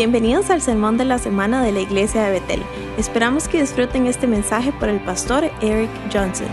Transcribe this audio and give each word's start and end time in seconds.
Bienvenidos 0.00 0.48
al 0.48 0.62
sermón 0.62 0.96
de 0.96 1.04
la 1.04 1.18
semana 1.18 1.62
de 1.62 1.72
la 1.72 1.80
Iglesia 1.80 2.22
de 2.22 2.40
Betel. 2.40 2.62
Esperamos 2.96 3.48
que 3.48 3.60
disfruten 3.60 4.06
este 4.06 4.26
mensaje 4.26 4.72
por 4.72 4.88
el 4.88 4.98
pastor 4.98 5.44
Eric 5.60 5.90
Johnson. 6.10 6.46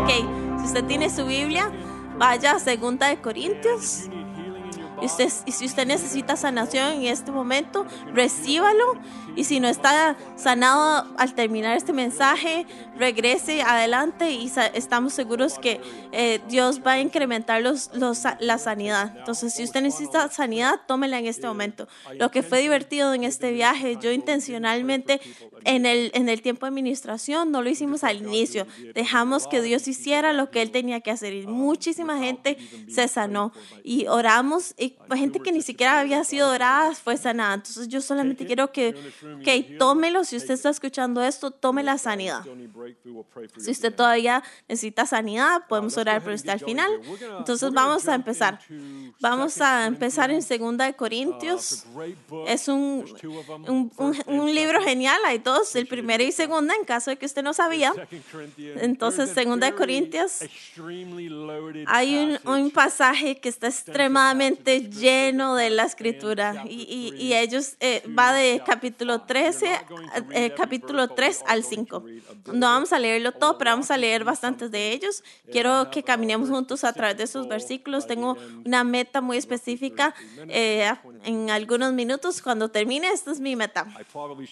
Ok, 0.00 0.58
si 0.58 0.64
usted 0.66 0.84
tiene 0.86 1.08
su 1.08 1.26
Biblia, 1.26 1.70
vaya 2.18 2.56
a 2.56 2.58
Segunda 2.58 3.06
de 3.06 3.20
Corintios. 3.20 4.08
Y, 5.00 5.06
usted, 5.06 5.28
y 5.46 5.52
si 5.52 5.66
usted 5.66 5.86
necesita 5.86 6.34
sanación 6.34 6.94
en 6.94 7.04
este 7.04 7.30
momento, 7.30 7.86
recíbalo. 8.12 8.94
Y 9.36 9.44
si 9.44 9.60
no 9.60 9.68
está 9.68 10.16
sanado 10.36 11.06
al 11.16 11.34
terminar 11.34 11.76
este 11.76 11.92
mensaje, 11.92 12.66
regrese 12.96 13.62
adelante 13.62 14.30
y 14.30 14.50
estamos 14.74 15.12
seguros 15.12 15.58
que 15.58 15.80
eh, 16.12 16.40
Dios 16.48 16.80
va 16.86 16.92
a 16.92 17.00
incrementar 17.00 17.62
los, 17.62 17.90
la 18.40 18.58
sanidad. 18.58 19.14
Entonces, 19.16 19.54
si 19.54 19.64
usted 19.64 19.82
necesita 19.82 20.28
sanidad, 20.30 20.80
tómela 20.86 21.18
en 21.18 21.26
este 21.26 21.46
momento. 21.46 21.88
Lo 22.14 22.30
que 22.30 22.42
fue 22.42 22.60
divertido 22.60 23.14
en 23.14 23.24
este 23.24 23.52
viaje, 23.52 23.98
yo 24.00 24.12
intencionalmente 24.12 25.20
en 25.64 25.86
el, 25.86 26.10
en 26.14 26.28
el 26.28 26.42
tiempo 26.42 26.66
de 26.66 26.70
administración 26.70 27.50
no 27.50 27.62
lo 27.62 27.70
hicimos 27.70 28.04
al 28.04 28.18
inicio. 28.18 28.66
Dejamos 28.94 29.46
que 29.46 29.62
Dios 29.62 29.88
hiciera 29.88 30.32
lo 30.32 30.50
que 30.50 30.62
Él 30.62 30.70
tenía 30.70 31.00
que 31.00 31.10
hacer. 31.10 31.46
Muchísima 31.46 32.18
gente 32.18 32.58
se 32.88 33.08
sanó. 33.08 33.52
Y 33.84 34.06
oramos, 34.06 34.74
y 34.78 34.96
gente 35.14 35.40
que 35.40 35.52
ni 35.52 35.62
siquiera 35.62 36.00
había 36.00 36.24
sido 36.24 36.50
orada 36.50 36.94
fue 36.94 37.16
sanada. 37.16 37.54
Entonces 37.54 37.88
yo 37.88 38.00
solamente 38.00 38.46
quiero 38.46 38.72
que, 38.72 38.94
que 39.44 39.62
tómelo. 39.78 40.24
Si 40.24 40.36
usted 40.36 40.54
está 40.54 40.70
escuchando 40.70 41.22
esto, 41.22 41.50
tome 41.50 41.82
la 41.82 41.98
sanidad. 41.98 42.42
Si 43.58 43.70
usted 43.70 43.94
todavía 43.94 44.42
necesita 44.68 45.06
sanidad, 45.06 45.66
podemos 45.68 45.96
orar 45.96 46.22
por 46.22 46.32
usted 46.32 46.50
al 46.50 46.60
final. 46.60 46.90
Entonces 47.38 47.72
vamos 47.72 48.08
a 48.08 48.14
empezar. 48.14 48.58
Vamos 49.20 49.60
a 49.60 49.86
empezar 49.86 50.30
en 50.30 50.42
Segunda 50.42 50.84
de 50.86 50.94
Corintios. 50.94 51.84
Es 52.46 52.68
un, 52.68 53.04
un, 53.68 53.92
un- 53.96 54.22
un 54.26 54.54
libro 54.54 54.82
genial, 54.82 55.20
hay 55.26 55.38
dos, 55.38 55.74
el 55.76 55.86
primero 55.86 56.22
y 56.22 56.32
segunda, 56.32 56.74
en 56.74 56.84
caso 56.84 57.10
de 57.10 57.16
que 57.16 57.26
usted 57.26 57.42
no 57.42 57.52
sabía. 57.52 57.92
Entonces, 58.58 59.30
Segunda 59.30 59.66
de 59.70 59.74
Corintios, 59.76 60.40
hay 61.86 62.38
un, 62.44 62.52
un 62.52 62.70
pasaje 62.70 63.38
que 63.40 63.48
está 63.48 63.68
extremadamente 63.68 64.88
lleno 64.88 65.54
de 65.54 65.70
la 65.70 65.84
escritura 65.84 66.64
y, 66.68 66.82
y- 66.82 67.22
y 67.22 67.34
ellos 67.34 67.76
eh, 67.80 68.02
va 68.18 68.32
de 68.32 68.62
capítulo 68.64 69.11
13, 69.20 69.66
eh, 70.32 70.52
capítulo 70.56 71.08
3 71.08 71.44
al 71.46 71.64
5. 71.64 72.04
No 72.52 72.66
vamos 72.66 72.92
a 72.92 72.98
leerlo 72.98 73.32
todo, 73.32 73.58
pero 73.58 73.72
vamos 73.72 73.90
a 73.90 73.96
leer 73.96 74.24
bastantes 74.24 74.70
de 74.70 74.92
ellos. 74.92 75.22
Quiero 75.50 75.90
que 75.90 76.02
caminemos 76.02 76.48
juntos 76.48 76.84
a 76.84 76.92
través 76.92 77.16
de 77.18 77.24
esos 77.24 77.48
versículos. 77.48 78.06
Tengo 78.06 78.36
una 78.64 78.84
meta 78.84 79.20
muy 79.20 79.36
específica 79.36 80.14
eh, 80.48 80.92
en 81.24 81.50
algunos 81.50 81.92
minutos. 81.92 82.42
Cuando 82.42 82.70
termine, 82.70 83.08
esta 83.10 83.30
es 83.30 83.40
mi 83.40 83.56
meta. 83.56 83.86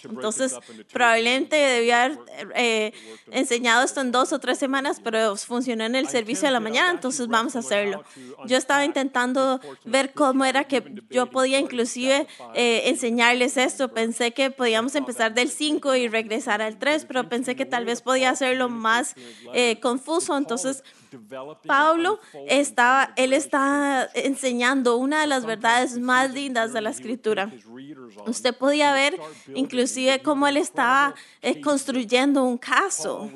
Entonces, 0.03 0.55
probablemente 0.91 1.55
debía 1.55 2.03
haber 2.03 2.19
eh, 2.55 2.93
enseñado 3.31 3.83
esto 3.83 4.01
en 4.01 4.11
dos 4.11 4.31
o 4.33 4.39
tres 4.39 4.57
semanas, 4.57 5.01
pero 5.03 5.35
funcionó 5.35 5.85
en 5.85 5.95
el 5.95 6.07
servicio 6.07 6.47
de 6.47 6.53
la 6.53 6.59
mañana, 6.59 6.91
entonces 6.91 7.27
vamos 7.27 7.55
a 7.55 7.59
hacerlo. 7.59 8.03
Yo 8.45 8.57
estaba 8.57 8.85
intentando 8.85 9.59
ver 9.85 10.13
cómo 10.13 10.45
era 10.45 10.65
que 10.65 10.83
yo 11.09 11.27
podía 11.27 11.59
inclusive 11.59 12.27
eh, 12.53 12.83
enseñarles 12.85 13.57
esto. 13.57 13.89
Pensé 13.89 14.31
que 14.31 14.50
podíamos 14.51 14.95
empezar 14.95 15.33
del 15.33 15.49
5 15.49 15.95
y 15.95 16.07
regresar 16.07 16.61
al 16.61 16.77
3, 16.77 17.05
pero 17.05 17.27
pensé 17.29 17.55
que 17.55 17.65
tal 17.65 17.85
vez 17.85 18.01
podía 18.01 18.29
hacerlo 18.29 18.69
más 18.69 19.15
eh, 19.53 19.79
confuso, 19.79 20.37
entonces... 20.37 20.83
Pablo 21.67 22.21
estaba, 22.47 23.11
él 23.17 23.33
está 23.33 24.09
enseñando 24.13 24.95
una 24.95 25.19
de 25.19 25.27
las 25.27 25.45
verdades 25.45 25.97
más 25.97 26.31
lindas 26.33 26.71
de 26.71 26.79
la 26.79 26.89
escritura. 26.89 27.51
Usted 28.25 28.55
podía 28.55 28.93
ver 28.93 29.19
inclusive 29.53 30.21
cómo 30.21 30.47
él 30.47 30.55
estaba 30.55 31.13
eh, 31.41 31.59
construyendo 31.59 32.43
un 32.43 32.57
caso. 32.57 33.29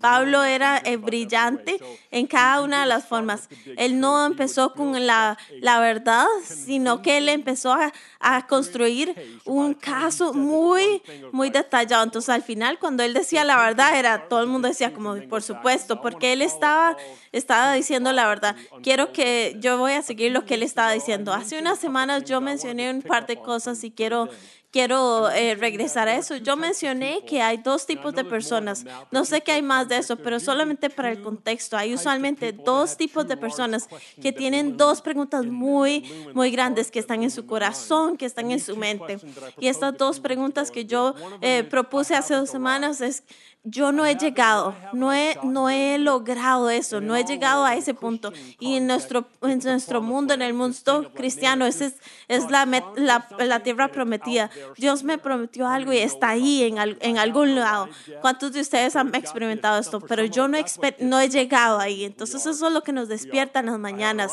Pablo 0.00 0.44
era 0.44 0.80
eh, 0.84 0.96
brillante 0.96 1.78
en 2.10 2.26
cada 2.26 2.62
una 2.62 2.80
de 2.80 2.86
las 2.86 3.06
formas. 3.06 3.48
Él 3.76 4.00
no 4.00 4.26
empezó 4.26 4.72
con 4.72 5.06
la, 5.06 5.38
la 5.60 5.80
verdad, 5.80 6.26
sino 6.44 7.02
que 7.02 7.18
él 7.18 7.28
empezó 7.28 7.72
a, 7.72 7.92
a 8.20 8.46
construir 8.46 9.40
un 9.44 9.74
caso 9.74 10.32
muy, 10.32 11.02
muy 11.32 11.50
detallado. 11.50 12.04
Entonces, 12.04 12.28
al 12.30 12.42
final, 12.42 12.78
cuando 12.78 13.02
él 13.02 13.14
decía 13.14 13.44
la 13.44 13.56
verdad, 13.56 13.98
era 13.98 14.28
todo 14.28 14.40
el 14.40 14.48
mundo 14.48 14.68
decía 14.68 14.92
como, 14.92 15.16
por 15.28 15.42
supuesto, 15.42 16.00
porque 16.00 16.32
él 16.32 16.42
estaba, 16.42 16.96
estaba 17.32 17.72
diciendo 17.72 18.12
la 18.12 18.26
verdad. 18.28 18.56
Quiero 18.82 19.12
que 19.12 19.56
yo 19.58 19.78
voy 19.78 19.92
a 19.92 20.02
seguir 20.02 20.32
lo 20.32 20.44
que 20.44 20.54
él 20.54 20.62
estaba 20.62 20.92
diciendo. 20.92 21.32
Hace 21.32 21.58
unas 21.58 21.78
semanas 21.78 22.24
yo 22.24 22.40
mencioné 22.40 22.90
un 22.90 23.02
par 23.02 23.26
de 23.26 23.36
cosas 23.36 23.82
y 23.84 23.90
quiero 23.90 24.28
quiero 24.70 25.30
eh, 25.30 25.54
regresar 25.54 26.08
a 26.08 26.16
eso. 26.16 26.36
Yo 26.36 26.56
mencioné 26.56 27.24
que 27.26 27.40
hay 27.42 27.58
dos 27.58 27.86
tipos 27.86 28.14
de 28.14 28.24
personas. 28.24 28.84
No 29.10 29.24
sé 29.24 29.40
que 29.40 29.52
hay 29.52 29.62
más 29.62 29.88
de 29.88 29.98
eso, 29.98 30.16
pero 30.16 30.40
solamente 30.40 30.90
para 30.90 31.10
el 31.10 31.22
contexto. 31.22 31.76
Hay 31.76 31.94
usualmente 31.94 32.52
dos 32.52 32.96
tipos 32.96 33.26
de 33.26 33.36
personas 33.36 33.88
que 34.20 34.32
tienen 34.32 34.76
dos 34.76 35.00
preguntas 35.00 35.46
muy, 35.46 36.04
muy 36.34 36.50
grandes 36.50 36.90
que 36.90 36.98
están 36.98 37.22
en 37.22 37.30
su 37.30 37.46
corazón, 37.46 38.16
que 38.16 38.26
están 38.26 38.50
en 38.50 38.60
su 38.60 38.76
mente. 38.76 39.18
Y 39.58 39.68
estas 39.68 39.96
dos 39.96 40.20
preguntas 40.20 40.70
que 40.70 40.84
yo 40.84 41.14
eh, 41.40 41.64
propuse 41.64 42.14
hace 42.14 42.34
dos 42.34 42.50
semanas 42.50 43.00
es, 43.00 43.22
yo 43.64 43.92
no 43.92 44.06
he 44.06 44.14
llegado, 44.16 44.74
no 44.94 45.12
he, 45.12 45.36
no 45.42 45.68
he 45.68 45.98
logrado 45.98 46.70
eso, 46.70 47.00
no 47.02 47.16
he 47.16 47.24
llegado 47.24 47.64
a 47.66 47.74
ese 47.74 47.92
punto. 47.92 48.32
Y 48.58 48.76
en 48.76 48.86
nuestro, 48.86 49.26
en 49.42 49.58
nuestro 49.58 50.00
mundo, 50.00 50.32
en 50.32 50.40
el 50.40 50.54
mundo 50.54 51.10
cristiano, 51.14 51.66
esa 51.66 51.86
es, 51.86 51.94
es 52.28 52.50
la, 52.50 52.64
met- 52.64 52.94
la, 52.96 53.28
la 53.38 53.60
tierra 53.60 53.88
prometida. 53.88 54.48
Dios 54.78 55.02
me 55.02 55.18
prometió 55.18 55.68
algo 55.68 55.92
y 55.92 55.98
está 55.98 56.30
ahí 56.30 56.62
en, 56.62 56.78
en 57.00 57.18
algún 57.18 57.56
lado. 57.56 57.88
¿Cuántos 58.22 58.52
de 58.52 58.60
ustedes 58.60 58.96
han 58.96 59.14
experimentado 59.14 59.78
esto? 59.78 60.00
Pero 60.00 60.24
yo 60.24 60.48
no, 60.48 60.56
exper- 60.56 60.96
no 61.00 61.20
he 61.20 61.28
llegado 61.28 61.78
ahí. 61.78 62.04
Entonces 62.04 62.46
eso 62.46 62.68
es 62.68 62.72
lo 62.72 62.82
que 62.82 62.92
nos 62.92 63.08
despierta 63.08 63.60
en 63.60 63.66
las 63.66 63.78
mañanas. 63.78 64.32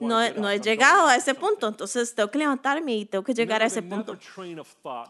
No, 0.00 0.28
no 0.34 0.48
he 0.50 0.58
llegado 0.60 1.06
a 1.06 1.14
ese 1.14 1.34
punto, 1.34 1.68
entonces 1.68 2.14
tengo 2.14 2.30
que 2.30 2.38
levantarme 2.38 2.96
y 2.96 3.04
tengo 3.04 3.22
que 3.22 3.34
llegar 3.34 3.62
a 3.62 3.66
ese 3.66 3.82
punto. 3.82 4.18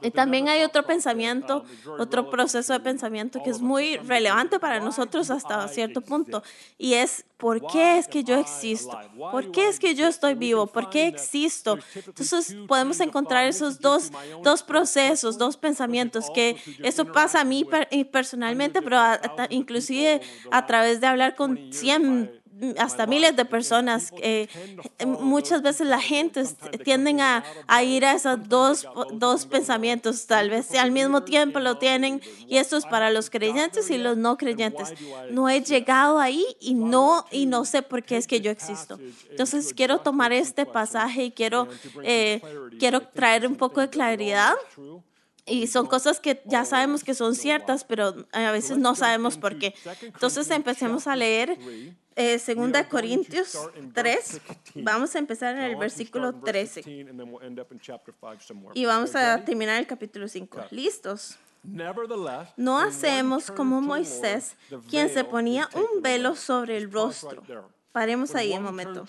Y 0.02 0.10
también 0.10 0.48
hay 0.48 0.62
otro 0.62 0.82
pensamiento, 0.84 1.64
otro 1.98 2.28
proceso 2.28 2.72
de 2.74 2.80
pensamiento 2.80 3.42
que 3.42 3.51
es 3.52 3.60
muy 3.60 3.96
relevante 3.98 4.58
para 4.58 4.80
nosotros 4.80 5.30
hasta 5.30 5.66
cierto 5.68 6.00
punto 6.00 6.42
y 6.78 6.94
es 6.94 7.24
¿por 7.36 7.64
qué 7.66 7.98
es 7.98 8.06
que 8.08 8.22
yo 8.24 8.36
existo? 8.38 8.98
¿Por 9.30 9.50
qué 9.52 9.68
es 9.68 9.78
que 9.78 9.94
yo 9.94 10.06
estoy 10.06 10.34
vivo? 10.34 10.66
¿Por 10.66 10.90
qué 10.90 11.06
existo? 11.06 11.78
Entonces 12.06 12.56
podemos 12.68 13.00
encontrar 13.00 13.46
esos 13.46 13.80
dos, 13.80 14.10
dos 14.42 14.62
procesos, 14.62 15.38
dos 15.38 15.56
pensamientos 15.56 16.30
que 16.34 16.56
eso 16.82 17.04
pasa 17.06 17.40
a 17.40 17.44
mí 17.44 17.64
personalmente, 18.10 18.82
pero 18.82 18.98
a- 18.98 19.14
a- 19.14 19.46
inclusive 19.50 20.20
a 20.50 20.66
través 20.66 21.00
de 21.00 21.06
hablar 21.06 21.34
con 21.34 21.72
100 21.72 22.41
hasta 22.78 23.06
miles 23.06 23.36
de 23.36 23.44
personas. 23.44 24.12
eh, 24.18 24.48
muchas 25.06 25.62
veces 25.62 25.86
la 25.86 26.00
gente 26.00 26.42
tienden 26.84 27.20
a, 27.20 27.44
a 27.66 27.82
ir 27.82 28.04
a 28.04 28.14
esos 28.14 28.48
dos, 28.48 28.86
dos 29.12 29.46
pensamientos, 29.46 30.26
tal 30.26 30.50
vez 30.50 30.72
al 30.74 30.90
mismo 30.90 31.22
tiempo 31.22 31.60
lo 31.60 31.78
tienen, 31.78 32.20
y 32.46 32.56
esto 32.58 32.76
es 32.76 32.86
para 32.86 33.10
los 33.10 33.30
creyentes 33.30 33.90
y 33.90 33.98
los 33.98 34.16
no 34.16 34.36
creyentes. 34.36 34.94
No 35.30 35.48
he 35.48 35.62
llegado 35.62 36.18
ahí 36.18 36.44
y 36.60 36.74
no, 36.74 37.24
y 37.30 37.46
no 37.46 37.64
sé 37.64 37.82
por 37.82 38.02
qué 38.02 38.16
es 38.16 38.26
que 38.26 38.40
yo 38.40 38.50
existo. 38.50 38.98
Entonces 39.30 39.72
quiero 39.74 39.98
tomar 39.98 40.32
este 40.32 40.66
pasaje 40.66 41.24
y 41.24 41.30
quiero, 41.30 41.68
eh, 42.02 42.40
quiero 42.78 43.00
traer 43.00 43.46
un 43.46 43.56
poco 43.56 43.80
de 43.80 43.88
claridad. 43.88 44.54
Y 45.44 45.66
son 45.66 45.86
cosas 45.86 46.20
que 46.20 46.41
ya 46.47 46.64
sabemos 46.64 47.03
que 47.03 47.14
son 47.14 47.34
ciertas, 47.34 47.84
pero 47.84 48.26
a 48.32 48.52
veces 48.52 48.78
no 48.78 48.94
sabemos 48.94 49.37
por 49.37 49.58
qué. 49.58 49.75
Entonces 50.02 50.49
empecemos 50.50 51.06
a 51.08 51.16
leer 51.16 51.58
eh, 52.14 52.40
2 52.44 52.87
Corintios 52.88 53.58
3. 53.93 54.40
Vamos 54.76 55.16
a 55.16 55.19
empezar 55.19 55.56
en 55.56 55.62
el 55.62 55.76
versículo 55.76 56.34
13 56.34 56.82
y 58.75 58.84
vamos 58.84 59.16
a 59.16 59.44
terminar 59.44 59.81
el 59.81 59.87
capítulo 59.87 60.28
5. 60.28 60.66
¿Listos? 60.70 61.38
No 62.56 62.78
hacemos 62.78 63.50
como 63.50 63.81
Moisés, 63.81 64.56
quien 64.88 65.08
se 65.08 65.25
ponía 65.25 65.69
un 65.75 66.02
velo 66.02 66.37
sobre 66.37 66.76
el 66.76 66.90
rostro 66.90 67.43
Paremos 67.92 68.34
ahí 68.34 68.54
un 68.54 68.62
momento. 68.62 69.04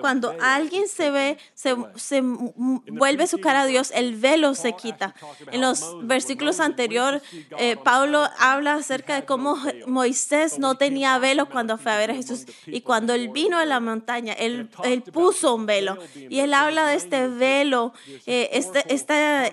Cuando 0.00 0.34
alguien 0.40 0.88
se 0.88 1.10
ve, 1.10 1.36
se, 1.52 1.76
se 1.96 2.22
vuelve 2.22 3.26
su 3.26 3.38
cara 3.38 3.62
a 3.62 3.66
Dios, 3.66 3.92
el 3.94 4.16
velo 4.16 4.54
se 4.54 4.72
quita. 4.72 5.14
En 5.52 5.60
los 5.60 6.06
versículos 6.06 6.58
anteriores, 6.58 7.20
eh, 7.58 7.76
Pablo 7.76 8.26
habla 8.38 8.76
acerca 8.76 9.14
de 9.14 9.26
cómo 9.26 9.58
Moisés 9.86 10.58
no 10.58 10.76
tenía 10.76 11.18
velo 11.18 11.50
cuando 11.50 11.76
fue 11.76 11.92
a 11.92 11.98
ver 11.98 12.12
a 12.12 12.14
Jesús. 12.14 12.46
Y 12.66 12.80
cuando 12.80 13.12
él 13.12 13.28
vino 13.28 13.58
a 13.58 13.66
la 13.66 13.78
montaña, 13.78 14.32
él, 14.32 14.70
él 14.84 15.02
puso 15.02 15.54
un 15.54 15.66
velo. 15.66 15.98
Y 16.14 16.38
él 16.38 16.54
habla 16.54 16.86
de 16.86 16.94
este 16.94 17.28
velo, 17.28 17.92
eh, 18.24 18.48
este, 18.52 18.84
este, 18.88 19.52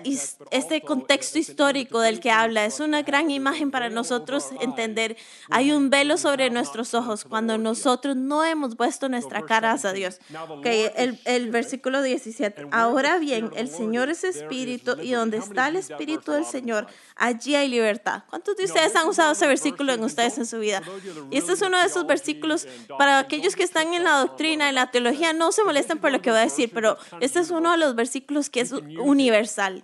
este 0.50 0.80
contexto 0.80 1.38
histórico 1.38 2.00
del 2.00 2.20
que 2.20 2.30
habla. 2.30 2.64
Es 2.64 2.80
una 2.80 3.02
gran 3.02 3.30
imagen 3.30 3.70
para 3.70 3.90
nosotros 3.90 4.46
entender. 4.60 5.18
Hay 5.50 5.72
un 5.72 5.90
velo 5.90 6.16
sobre 6.16 6.48
nuestros 6.48 6.94
ojos 6.94 7.24
cuando 7.24 7.58
nosotros 7.58 8.16
no 8.16 8.42
hemos 8.44 8.61
hemos 8.62 8.76
puesto 8.76 9.08
nuestra 9.08 9.42
cara 9.42 9.72
a 9.72 9.92
Dios. 9.92 10.20
Okay, 10.58 10.90
el, 10.96 11.18
el 11.24 11.50
versículo 11.50 12.00
17. 12.02 12.68
Ahora 12.70 13.18
bien, 13.18 13.50
el 13.56 13.68
Señor 13.68 14.08
es 14.08 14.22
espíritu 14.22 14.96
y 15.02 15.12
donde 15.12 15.38
está 15.38 15.68
el 15.68 15.76
espíritu 15.76 16.32
del 16.32 16.44
Señor, 16.44 16.86
allí 17.16 17.56
hay 17.56 17.68
libertad. 17.68 18.22
¿Cuántos 18.30 18.56
de 18.56 18.64
ustedes 18.64 18.94
han 18.94 19.08
usado 19.08 19.32
ese 19.32 19.46
versículo 19.46 19.92
en 19.92 20.04
ustedes 20.04 20.38
en 20.38 20.46
su 20.46 20.60
vida? 20.60 20.82
Y 21.30 21.38
este 21.38 21.54
es 21.54 21.62
uno 21.62 21.78
de 21.78 21.86
esos 21.86 22.06
versículos 22.06 22.68
para 22.98 23.18
aquellos 23.18 23.56
que 23.56 23.64
están 23.64 23.94
en 23.94 24.04
la 24.04 24.18
doctrina, 24.20 24.68
en 24.68 24.76
la 24.76 24.90
teología, 24.90 25.32
no 25.32 25.50
se 25.50 25.64
molesten 25.64 25.98
por 25.98 26.12
lo 26.12 26.22
que 26.22 26.30
voy 26.30 26.38
a 26.38 26.42
decir, 26.42 26.70
pero 26.72 26.96
este 27.20 27.40
es 27.40 27.50
uno 27.50 27.72
de 27.72 27.78
los 27.78 27.96
versículos 27.96 28.48
que 28.48 28.60
es 28.60 28.72
universal. 28.72 29.82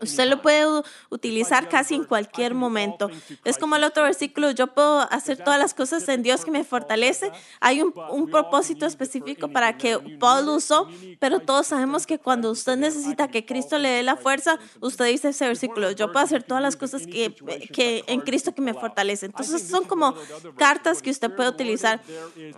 Usted 0.00 0.28
lo 0.28 0.42
puede 0.42 0.82
utilizar 1.10 1.68
casi 1.68 1.94
en 1.94 2.02
cualquier 2.02 2.54
momento. 2.54 3.08
Es 3.44 3.56
como 3.56 3.76
el 3.76 3.84
otro 3.84 4.02
versículo, 4.02 4.50
yo 4.50 4.66
puedo 4.66 5.00
hacer 5.12 5.36
todas 5.44 5.60
las 5.60 5.74
cosas 5.74 6.08
en 6.08 6.24
Dios 6.24 6.44
que 6.44 6.50
me 6.50 6.64
fortalece. 6.64 7.30
Hay 7.60 7.80
un, 7.80 7.94
un 8.10 8.28
propósito 8.28 8.84
específico 8.84 9.46
para 9.48 9.78
que 9.78 9.96
Paul 10.18 10.48
usó, 10.48 10.88
pero 11.20 11.38
todos 11.38 11.68
sabemos 11.68 12.04
que 12.04 12.18
cuando 12.18 12.50
usted 12.50 12.76
necesita 12.76 13.28
que 13.28 13.46
Cristo 13.46 13.78
le 13.78 13.90
dé 13.90 14.02
la 14.02 14.16
fuerza, 14.16 14.58
usted 14.80 15.04
dice 15.06 15.28
ese 15.28 15.46
versículo, 15.46 15.92
yo 15.92 16.10
puedo 16.10 16.24
hacer 16.24 16.42
todas 16.42 16.62
las 16.64 16.74
cosas 16.74 17.06
que, 17.06 17.32
que 17.72 18.02
en 18.08 18.22
Cristo 18.22 18.52
que 18.52 18.62
me 18.62 18.74
fortalece. 18.74 19.26
Entonces 19.26 19.68
son 19.68 19.84
como 19.84 20.16
cartas 20.56 21.00
que 21.00 21.10
usted 21.10 21.30
puede 21.30 21.48
utilizar. 21.48 22.00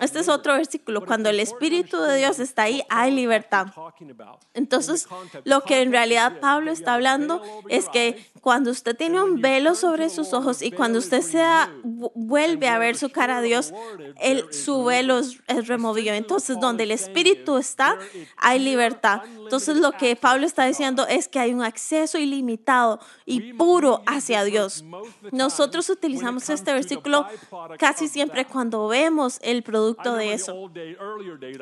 Este 0.01 0.21
es 0.21 0.31
otro 0.31 0.55
versículo, 0.55 1.05
cuando 1.05 1.29
el 1.29 1.41
Espíritu 1.41 2.01
de 2.01 2.17
Dios 2.17 2.39
está 2.39 2.63
ahí, 2.63 2.83
hay 2.89 3.11
libertad. 3.11 3.67
Entonces, 4.55 5.07
lo 5.45 5.61
que 5.61 5.83
en 5.83 5.93
realidad 5.93 6.41
Pablo 6.41 6.71
está 6.71 7.02
es 7.69 7.89
que 7.89 8.31
cuando 8.41 8.73
usted 8.73 8.97
tiene 8.97 9.23
un 9.23 9.41
velo 9.41 9.75
sobre 9.75 10.11
sus 10.11 10.33
ojos 10.33 10.63
y 10.63 10.73
cuando 10.73 10.99
usted 10.99 11.23
se 11.23 11.45
vuelve 11.85 12.69
a 12.69 12.79
ver 12.79 12.97
su 12.97 13.11
cara 13.11 13.39
a 13.39 13.41
Dios, 13.41 13.73
el, 14.21 14.53
su 14.53 14.85
velo 14.85 15.21
es, 15.21 15.39
removido. 15.69 16.15
Entonces, 16.15 16.59
donde 16.59 16.83
el 16.83 16.91
Espíritu 16.91 17.57
está, 17.57 17.97
hay 18.37 18.59
libertad. 18.59 19.23
Entonces, 19.25 19.77
lo 19.77 19.93
que 19.93 20.17
Pablo 20.17 20.45
está 20.45 20.67
diciendo 20.67 21.07
es 21.07 21.29
que 21.29 21.39
hay 21.39 21.55
un 21.55 21.63
acceso 21.63 22.19
ilimitado 22.19 22.99
y 23.27 23.53
puro 23.53 24.03
hacia 24.07 24.43
Dios. 24.45 24.85
Nosotros 25.31 25.89
utilizamos 25.89 26.49
este 26.51 26.73
versículo 26.73 27.27
casi 27.79 28.09
siempre 28.09 28.45
cuando 28.45 28.89
vemos 28.89 29.39
el 29.43 29.63
producto 29.63 30.15
de 30.15 30.33
eso. 30.33 30.71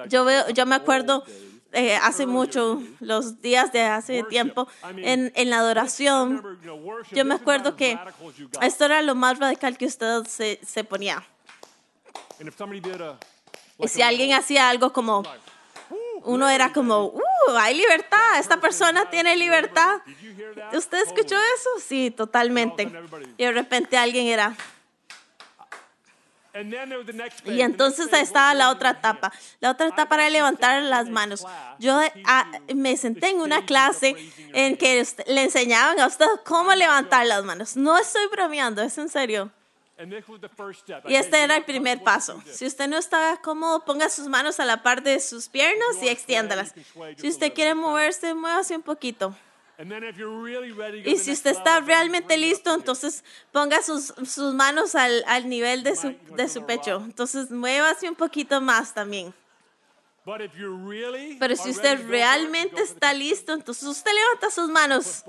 Yo, 0.08 0.24
veo, 0.24 0.48
yo 0.50 0.66
me 0.66 0.76
acuerdo 0.76 1.24
eh, 1.72 1.96
hace 1.96 2.26
mucho, 2.26 2.82
los 3.00 3.40
días 3.40 3.72
de 3.72 3.82
hace 3.82 4.22
tiempo, 4.24 4.68
en, 4.96 5.32
en, 5.34 5.50
la 5.50 5.58
adoración, 5.58 6.58
yo 7.12 7.24
me 7.24 7.34
acuerdo 7.34 7.76
que 7.76 7.98
esto 8.60 8.84
era 8.84 9.02
lo 9.02 9.14
más 9.14 9.38
radical 9.38 9.78
que 9.78 9.86
usted 9.86 10.24
se, 10.24 10.58
se 10.66 10.84
ponía. 10.84 11.24
Y 13.78 13.88
si 13.88 14.02
alguien 14.02 14.32
hacía 14.32 14.68
algo 14.68 14.92
como, 14.92 15.22
uno 16.24 16.48
era 16.48 16.72
como, 16.72 17.06
uh, 17.06 17.22
hay 17.58 17.76
libertad, 17.76 18.38
esta 18.38 18.60
persona 18.60 19.08
tiene 19.10 19.36
libertad. 19.36 20.00
¿Usted 20.72 20.98
escuchó 21.06 21.36
eso? 21.36 21.70
Sí, 21.86 22.10
totalmente. 22.10 22.90
Y 23.36 23.44
de 23.44 23.52
repente 23.52 23.96
alguien 23.96 24.26
era, 24.26 24.56
y 27.44 27.60
entonces 27.60 28.12
estaba 28.12 28.54
la 28.54 28.70
otra 28.70 28.90
etapa. 28.90 29.32
La 29.60 29.70
otra 29.70 29.86
etapa 29.86 30.16
era 30.16 30.30
levantar 30.30 30.82
las 30.82 31.08
manos. 31.08 31.44
Yo 31.78 32.00
ah, 32.24 32.50
me 32.74 32.96
senté 32.96 33.30
en 33.30 33.40
una 33.40 33.64
clase 33.64 34.16
en 34.52 34.76
que 34.76 35.06
le 35.26 35.42
enseñaban 35.42 36.00
a 36.00 36.06
usted 36.06 36.26
cómo 36.44 36.74
levantar 36.74 37.26
las 37.26 37.44
manos. 37.44 37.76
No 37.76 37.96
estoy 37.96 38.26
bromeando, 38.28 38.82
es 38.82 38.98
en 38.98 39.08
serio. 39.08 39.50
Y 41.08 41.14
este 41.14 41.42
era 41.42 41.56
el 41.56 41.64
primer 41.64 42.02
paso. 42.02 42.42
Si 42.50 42.66
usted 42.66 42.88
no 42.88 42.96
está 42.96 43.38
cómodo, 43.42 43.84
ponga 43.84 44.08
sus 44.08 44.26
manos 44.28 44.58
a 44.58 44.64
la 44.64 44.82
parte 44.82 45.10
de 45.10 45.20
sus 45.20 45.48
piernas 45.48 46.02
y 46.02 46.08
extiéndalas. 46.08 46.74
Si 47.18 47.28
usted 47.28 47.52
quiere 47.52 47.74
moverse, 47.74 48.34
muévase 48.34 48.76
un 48.76 48.82
poquito. 48.82 49.36
Y 51.04 51.16
si 51.16 51.32
usted 51.32 51.52
está 51.52 51.80
realmente 51.80 52.36
listo, 52.36 52.74
entonces 52.74 53.24
ponga 53.50 53.82
sus, 53.82 54.12
sus 54.26 54.54
manos 54.54 54.94
al, 54.94 55.24
al 55.26 55.48
nivel 55.48 55.82
de 55.82 55.96
su, 55.96 56.14
de 56.36 56.48
su 56.48 56.66
pecho. 56.66 57.02
Entonces 57.04 57.50
muévase 57.50 58.08
un 58.08 58.14
poquito 58.14 58.60
más 58.60 58.92
también. 58.92 59.32
Pero 60.22 61.56
si 61.56 61.70
usted 61.70 62.06
realmente 62.06 62.82
está 62.82 63.14
listo, 63.14 63.54
entonces 63.54 63.84
usted 63.84 64.10
levanta 64.12 64.50
sus 64.50 64.68
manos, 64.68 65.24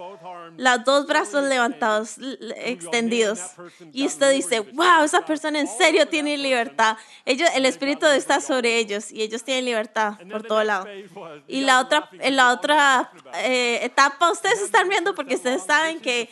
los 0.58 0.84
dos 0.84 1.08
brazos 1.08 1.46
levantados, 1.46 2.16
extendidos, 2.58 3.40
y 3.94 4.06
usted 4.06 4.32
dice, 4.34 4.60
wow, 4.60 5.04
esa 5.04 5.26
persona 5.26 5.62
en 5.62 5.68
serio 5.68 6.08
tiene 6.10 6.38
libertad. 6.38 6.98
Ellos, 7.26 7.50
el 7.56 7.66
Espíritu 7.66 8.06
está 8.08 8.42
sobre 8.42 8.78
ellos 8.78 9.12
y 9.12 9.22
ellos 9.22 9.44
tienen 9.44 9.64
libertad 9.64 10.16
por 10.30 10.44
todo 10.44 10.62
lado. 10.64 10.86
Y 11.48 11.62
la 11.62 11.80
otra, 11.80 12.10
en 12.20 12.36
la 12.36 12.52
otra 12.52 13.12
eh, 13.36 13.80
etapa, 13.84 14.30
ustedes 14.30 14.62
están 14.62 14.90
viendo 14.90 15.16
porque 15.16 15.36
ustedes 15.36 15.64
saben 15.64 16.02
que 16.02 16.30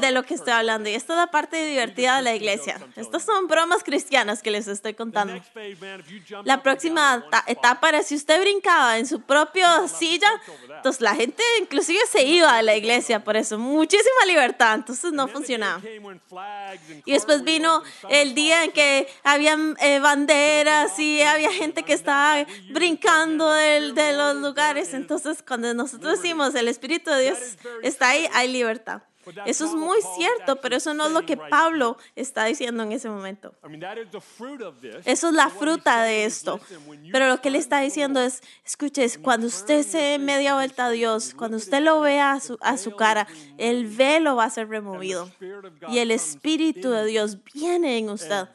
de 0.00 0.10
lo 0.12 0.22
que 0.22 0.34
estoy 0.34 0.54
hablando. 0.54 0.88
Y 0.88 0.94
esta 0.94 1.12
es 1.12 1.18
la 1.18 1.30
parte 1.30 1.62
divertida 1.66 2.16
de 2.16 2.22
la 2.22 2.34
iglesia. 2.34 2.80
Estas 2.96 3.22
son 3.22 3.48
bromas 3.48 3.84
cristianas 3.84 4.42
que 4.42 4.50
les 4.50 4.66
estoy 4.66 4.94
contando. 4.94 5.34
La 6.44 6.62
próxima 6.62 7.24
etapa 7.46 7.90
era 7.90 7.97
si 8.02 8.14
usted 8.14 8.40
brincaba 8.40 8.98
en 8.98 9.06
su 9.06 9.20
propia 9.20 9.86
silla, 9.88 10.28
entonces 10.68 11.00
la 11.00 11.14
gente 11.14 11.42
inclusive 11.60 12.00
se 12.10 12.24
iba 12.24 12.56
a 12.56 12.62
la 12.62 12.76
iglesia 12.76 13.22
por 13.24 13.36
eso. 13.36 13.58
Muchísima 13.58 14.26
libertad, 14.26 14.74
entonces 14.74 15.12
no 15.12 15.28
funcionaba. 15.28 15.80
Y 17.04 17.12
después 17.12 17.42
vino 17.42 17.82
el 18.08 18.34
día 18.34 18.64
en 18.64 18.72
que 18.72 19.08
había 19.24 19.56
eh, 19.80 19.98
banderas 20.00 20.98
y 20.98 21.22
había 21.22 21.52
gente 21.52 21.82
que 21.82 21.92
estaba 21.92 22.46
brincando 22.70 23.52
de, 23.52 23.92
de 23.92 24.12
los 24.12 24.36
lugares. 24.36 24.94
Entonces 24.94 25.42
cuando 25.46 25.72
nosotros 25.74 26.20
decimos 26.20 26.54
el 26.54 26.68
Espíritu 26.68 27.10
de 27.10 27.22
Dios 27.22 27.38
está 27.82 28.10
ahí, 28.10 28.28
hay 28.32 28.48
libertad. 28.48 29.02
Eso 29.46 29.64
es 29.66 29.74
muy 29.74 29.98
cierto, 30.16 30.56
pero 30.56 30.76
eso 30.76 30.94
no 30.94 31.06
es 31.06 31.12
lo 31.12 31.24
que 31.24 31.36
Pablo 31.36 31.96
está 32.16 32.44
diciendo 32.44 32.82
en 32.82 32.92
ese 32.92 33.08
momento. 33.08 33.54
Eso 35.04 35.28
es 35.28 35.34
la 35.34 35.50
fruta 35.50 36.02
de 36.02 36.24
esto. 36.24 36.60
Pero 37.12 37.28
lo 37.28 37.40
que 37.40 37.48
él 37.48 37.56
está 37.56 37.80
diciendo 37.80 38.20
es, 38.20 38.42
escuche, 38.64 39.06
cuando 39.20 39.46
usted 39.46 39.82
se 39.82 39.98
dé 39.98 40.18
media 40.18 40.54
vuelta 40.54 40.86
a 40.86 40.90
Dios, 40.90 41.34
cuando 41.34 41.56
usted 41.56 41.80
lo 41.82 42.00
vea 42.00 42.32
a 42.32 42.40
su, 42.40 42.58
a 42.60 42.76
su 42.76 42.96
cara, 42.96 43.26
el 43.56 43.86
velo 43.86 44.36
va 44.36 44.44
a 44.44 44.50
ser 44.50 44.68
removido. 44.68 45.30
Y 45.88 45.98
el 45.98 46.10
Espíritu 46.10 46.90
de 46.90 47.06
Dios 47.06 47.38
viene 47.52 47.98
en 47.98 48.10
usted. 48.10 48.48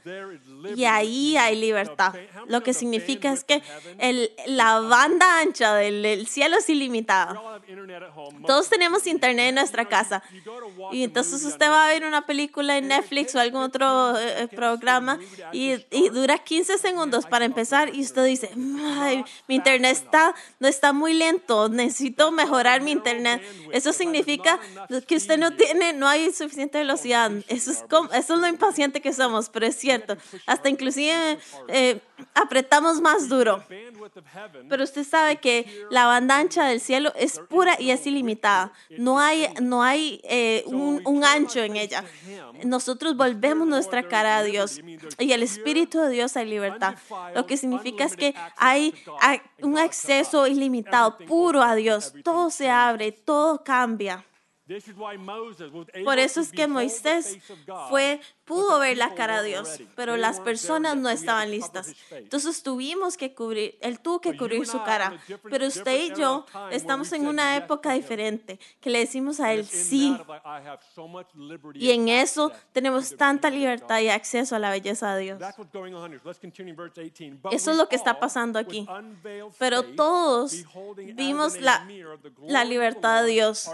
Y 0.76 0.86
ahí 0.86 1.38
hay 1.38 1.56
libertad. 1.56 2.14
Lo 2.48 2.64
que 2.64 2.74
significa 2.74 3.32
es 3.32 3.44
que 3.44 3.62
el, 3.98 4.32
la 4.48 4.80
banda 4.80 5.40
ancha 5.40 5.76
del 5.76 6.28
cielo 6.28 6.58
es 6.58 6.70
ilimitada. 6.70 7.42
Todos 8.46 8.70
tenemos 8.70 9.08
internet 9.08 9.50
en 9.50 9.56
nuestra 9.56 9.86
casa. 9.86 10.24
Y 10.92 11.04
entonces 11.04 11.44
usted 11.44 11.70
va 11.70 11.86
a 11.86 11.90
ver 11.90 12.06
una 12.06 12.26
película 12.26 12.78
en 12.78 12.88
Netflix 12.88 13.36
o 13.36 13.40
algún 13.40 13.62
otro 13.62 14.18
eh, 14.18 14.48
programa 14.48 15.20
y, 15.52 15.74
y, 15.92 16.10
dura 16.10 16.38
15 16.38 16.78
segundos 16.78 17.26
para 17.26 17.46
empezar 17.46 17.94
y 17.96 18.02
usted 18.02 18.26
dice, 18.26 18.50
Ay, 19.00 19.24
mi 19.48 19.56
internet 19.56 19.92
está, 19.92 20.36
no 20.60 20.68
está 20.68 20.94
muy 20.94 21.14
lento, 21.14 21.70
necesito 21.70 22.32
mejorar 22.32 22.82
mi 22.82 22.92
internet. 22.92 23.42
Eso 23.72 23.94
significa 23.94 24.60
que 25.08 25.16
usted 25.16 25.38
no 25.38 25.56
tiene, 25.56 25.94
no 25.94 26.08
hay 26.08 26.32
suficiente 26.34 26.80
velocidad. 26.80 27.32
Eso 27.48 27.72
es, 27.72 27.84
como, 27.90 28.12
eso 28.12 28.36
es 28.36 28.40
lo 28.40 28.48
impaciente 28.48 29.02
que 29.02 29.14
somos, 29.14 29.50
pero 29.50 29.66
es 29.66 29.76
cierto. 29.76 30.18
Hasta 30.46 30.70
inclusive 30.70 31.38
eh, 31.68 32.00
apretamos 32.34 33.02
más 33.02 33.30
duro. 33.30 33.64
Pero 34.70 34.84
usted 34.84 35.04
sabe 35.04 35.38
que 35.38 35.86
la 35.90 36.06
banda 36.06 36.38
ancha 36.38 36.66
del 36.66 36.80
cielo 36.80 37.12
es 37.16 37.40
pura 37.40 37.76
y 37.80 37.92
es 37.92 38.06
ilimitada. 38.06 38.74
No 38.98 39.20
hay, 39.20 39.48
no 39.62 39.84
hay 39.84 40.22
eh, 40.24 40.53
un, 40.66 41.24
ancho 41.24 41.60
en 41.60 41.76
ella. 41.76 42.04
Nosotros 42.64 43.16
volvemos 43.16 43.68
nuestra 43.68 44.08
cara 44.08 44.38
a 44.38 44.44
Dios 44.44 44.80
y 45.20 45.32
el 45.32 45.44
Espíritu 45.44 46.00
de 46.00 46.10
Dios 46.10 46.38
hay 46.38 46.48
libertad. 46.48 46.96
Lo 47.36 47.46
que 47.46 47.58
significa 47.58 48.04
es 48.06 48.16
que 48.16 48.36
hay, 48.58 48.94
hay 49.22 49.42
un 49.62 49.78
acceso 49.78 50.48
ilimitado, 50.48 51.18
puro 51.18 51.62
a 51.62 51.76
Dios. 51.76 52.14
Todo 52.24 52.50
se 52.50 52.70
abre, 52.70 53.12
todo 53.12 53.64
cambia. 53.64 54.24
Por 56.06 56.20
eso 56.20 56.40
es 56.40 56.52
que 56.52 56.68
Moisés 56.68 57.38
fue 57.90 58.22
pudo 58.46 58.80
ver 58.80 58.98
la 58.98 59.14
cara 59.16 59.42
de 59.42 59.50
Dios, 59.50 59.80
pero 59.96 60.18
las 60.18 60.40
personas 60.40 60.98
no 60.98 61.10
estaban 61.10 61.52
listas. 61.52 61.94
Entonces 62.12 62.64
tuvimos 62.64 63.18
que 63.18 63.34
cubrir, 63.34 63.78
él 63.82 64.00
tuvo 64.00 64.20
que 64.20 64.36
cubrir 64.38 64.66
su 64.66 64.84
cara. 64.84 65.20
Pero 65.50 65.68
usted 65.68 66.12
y 66.12 66.16
yo 66.16 66.46
estamos 66.72 67.12
en 67.14 67.28
una 67.28 67.56
época 67.56 67.94
diferente, 67.94 68.60
que 68.82 68.90
le 68.90 69.00
decimos 69.00 69.40
a 69.40 69.54
él 69.54 69.66
sí. 69.66 70.18
Y 71.76 71.92
en 71.92 72.10
eso 72.10 72.52
tenemos 72.72 73.16
tanta 73.16 73.50
libertad 73.50 74.00
y 74.00 74.10
acceso 74.10 74.56
a 74.56 74.60
la 74.60 74.72
belleza 74.72 75.16
de 75.16 75.22
Dios. 75.24 75.42
Eso 77.52 77.72
es 77.72 77.78
lo 77.78 77.88
que 77.88 77.96
está 77.96 78.20
pasando 78.20 78.60
aquí. 78.60 78.88
Pero 79.58 79.84
todos 79.84 80.64
vimos 81.16 81.60
la, 81.60 81.88
la 82.46 82.66
libertad 82.66 83.24
de 83.24 83.32
Dios. 83.32 83.70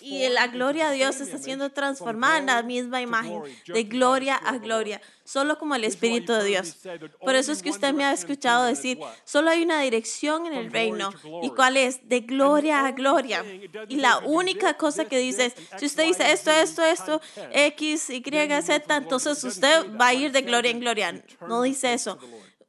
Y 0.00 0.28
la 0.28 0.46
gloria 0.46 0.90
de 0.90 0.96
Dios 0.96 1.20
está 1.20 1.38
siendo 1.38 1.70
transformada 1.70 2.38
en 2.38 2.46
la 2.46 2.62
misma 2.62 3.00
imagen, 3.00 3.42
de 3.66 3.81
gloria 3.84 4.36
a 4.36 4.58
gloria, 4.58 5.00
solo 5.24 5.58
como 5.58 5.74
el 5.74 5.84
Espíritu 5.84 6.32
de 6.32 6.44
Dios. 6.44 6.76
Por 7.20 7.34
eso 7.34 7.52
es 7.52 7.62
que 7.62 7.70
usted 7.70 7.92
me 7.92 8.04
ha 8.04 8.12
escuchado 8.12 8.64
decir, 8.64 8.98
solo 9.24 9.50
hay 9.50 9.62
una 9.62 9.80
dirección 9.80 10.46
en 10.46 10.54
el 10.54 10.72
reino. 10.72 11.10
¿Y 11.42 11.50
cuál 11.50 11.76
es? 11.76 12.08
De 12.08 12.20
gloria 12.20 12.86
a 12.86 12.92
gloria. 12.92 13.44
Y 13.88 13.96
la 13.96 14.18
única 14.18 14.74
cosa 14.74 15.04
que 15.04 15.18
dice 15.18 15.46
es, 15.46 15.54
si 15.78 15.86
usted 15.86 16.04
dice 16.04 16.32
esto, 16.32 16.50
esto, 16.50 16.82
esto, 16.82 17.20
X, 17.52 18.10
Y, 18.10 18.22
Z, 18.62 18.96
entonces 18.96 19.42
usted 19.44 19.96
va 19.96 20.08
a 20.08 20.14
ir 20.14 20.32
de 20.32 20.42
gloria 20.42 20.70
en 20.70 20.80
gloria. 20.80 21.24
No 21.46 21.62
dice 21.62 21.92
eso 21.92 22.18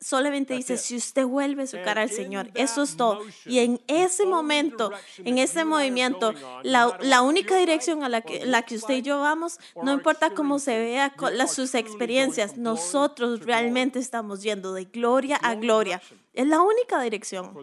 solamente 0.03 0.53
dice, 0.53 0.77
si 0.77 0.95
usted 0.95 1.25
vuelve 1.25 1.65
su 1.67 1.77
cara 1.83 2.01
al 2.01 2.09
Señor, 2.09 2.49
eso 2.53 2.83
es 2.83 2.97
todo. 2.97 3.21
Y 3.45 3.59
en 3.59 3.81
ese 3.87 4.25
momento, 4.25 4.91
en 5.17 5.37
ese 5.37 5.65
movimiento, 5.65 6.33
la, 6.63 6.97
la 7.01 7.21
única 7.21 7.55
dirección 7.57 8.03
a 8.03 8.09
la 8.09 8.21
que, 8.21 8.45
la 8.45 8.63
que 8.63 8.75
usted 8.75 8.95
y 8.95 9.01
yo 9.01 9.19
vamos, 9.19 9.59
no 9.81 9.93
importa 9.93 10.31
cómo 10.31 10.59
se 10.59 10.77
vea 10.77 11.13
las, 11.33 11.53
sus 11.53 11.75
experiencias, 11.75 12.57
nosotros 12.57 13.41
realmente 13.45 13.99
estamos 13.99 14.43
yendo 14.43 14.73
de 14.73 14.85
gloria 14.85 15.37
a 15.37 15.55
gloria. 15.55 16.01
Es 16.33 16.47
la 16.47 16.61
única 16.61 16.99
dirección 16.99 17.55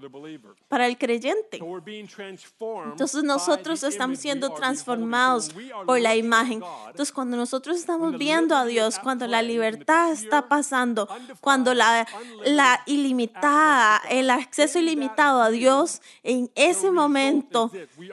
para 0.68 0.86
el 0.86 0.96
creyente. 0.96 1.58
Entonces 1.58 3.24
nosotros 3.24 3.82
estamos 3.82 4.20
siendo 4.20 4.50
transformados 4.54 5.50
por 5.86 6.00
la 6.00 6.14
imagen. 6.14 6.62
Entonces 6.86 7.12
cuando 7.12 7.36
nosotros 7.36 7.76
estamos 7.76 8.16
viendo 8.16 8.54
a 8.56 8.64
Dios, 8.64 9.00
cuando 9.00 9.26
la 9.26 9.42
libertad 9.42 10.12
está 10.12 10.48
pasando, 10.48 11.08
cuando 11.40 11.74
la, 11.74 12.06
la 12.44 12.82
ilimitada, 12.86 14.02
el 14.08 14.30
acceso 14.30 14.78
ilimitado 14.78 15.42
a 15.42 15.50
Dios, 15.50 16.00
en 16.22 16.48
ese 16.54 16.92
momento 16.92 17.72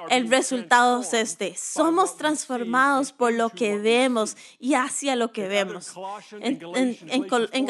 el 0.09 0.27
resultado 0.27 1.01
es 1.01 1.13
este. 1.13 1.55
Somos 1.55 2.17
transformados 2.17 3.11
por 3.11 3.31
lo 3.31 3.51
que 3.51 3.77
vemos 3.77 4.35
y 4.59 4.73
hacia 4.73 5.15
lo 5.15 5.31
que 5.31 5.47
vemos. 5.47 5.93
En, 6.31 6.59
en, 6.75 6.97
en, 7.51 7.65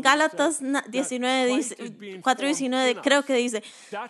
Gálatas 0.00 0.60
19 0.90 1.56
dice 1.56 2.19
4.19 2.22 3.00
creo 3.02 3.24
que 3.24 3.34
dice, 3.34 3.62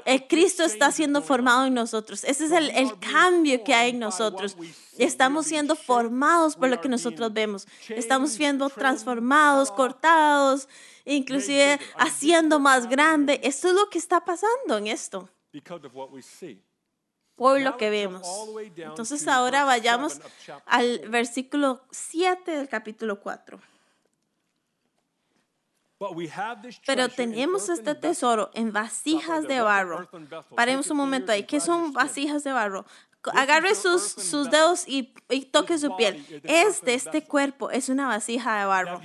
el 0.04 0.26
Cristo 0.26 0.64
está 0.64 0.92
siendo 0.92 1.22
formado 1.22 1.66
en 1.66 1.74
nosotros. 1.74 2.24
Ese 2.24 2.46
es 2.46 2.52
el, 2.52 2.70
el 2.70 2.98
cambio 2.98 3.62
que 3.64 3.74
hay 3.74 3.90
en 3.90 3.98
nosotros. 3.98 4.56
Estamos 4.98 5.46
siendo 5.46 5.76
formados 5.76 6.56
por 6.56 6.68
lo 6.68 6.80
que 6.80 6.88
nosotros 6.88 7.32
vemos. 7.32 7.66
Estamos 7.88 8.30
siendo 8.30 8.68
transformados, 8.68 9.70
cortados, 9.70 10.68
inclusive 11.04 11.78
haciendo 11.96 12.58
más 12.58 12.88
grande. 12.88 13.40
Esto 13.42 13.68
es 13.68 13.74
lo 13.74 13.88
que 13.88 13.98
está 13.98 14.24
pasando 14.24 14.78
en 14.78 14.86
esto 14.86 15.28
por 17.40 17.58
lo 17.58 17.78
que 17.78 17.88
vemos. 17.88 18.28
Entonces 18.76 19.26
ahora 19.26 19.64
vayamos 19.64 20.20
al 20.66 20.98
versículo 21.08 21.80
7 21.90 22.50
del 22.50 22.68
capítulo 22.68 23.18
4. 23.18 23.58
Pero 26.86 27.08
tenemos 27.10 27.68
este 27.68 27.94
tesoro 27.94 28.50
en 28.54 28.72
vasijas 28.72 29.46
de 29.46 29.60
barro. 29.60 30.08
Paremos 30.54 30.90
un 30.90 30.96
momento 30.96 31.30
ahí. 31.30 31.44
¿Qué 31.44 31.60
son 31.60 31.92
vasijas 31.92 32.42
de 32.42 32.52
barro? 32.52 32.86
Agarre 33.34 33.74
sus, 33.74 34.02
sus 34.02 34.50
dedos 34.50 34.88
y, 34.88 35.12
y, 35.28 35.44
toque 35.44 35.76
su 35.76 35.94
piel. 35.96 36.24
Es 36.44 36.80
de 36.80 36.94
este 36.94 37.22
cuerpo, 37.22 37.70
es 37.70 37.90
una 37.90 38.06
vasija 38.06 38.60
de 38.60 38.64
barro. 38.64 39.02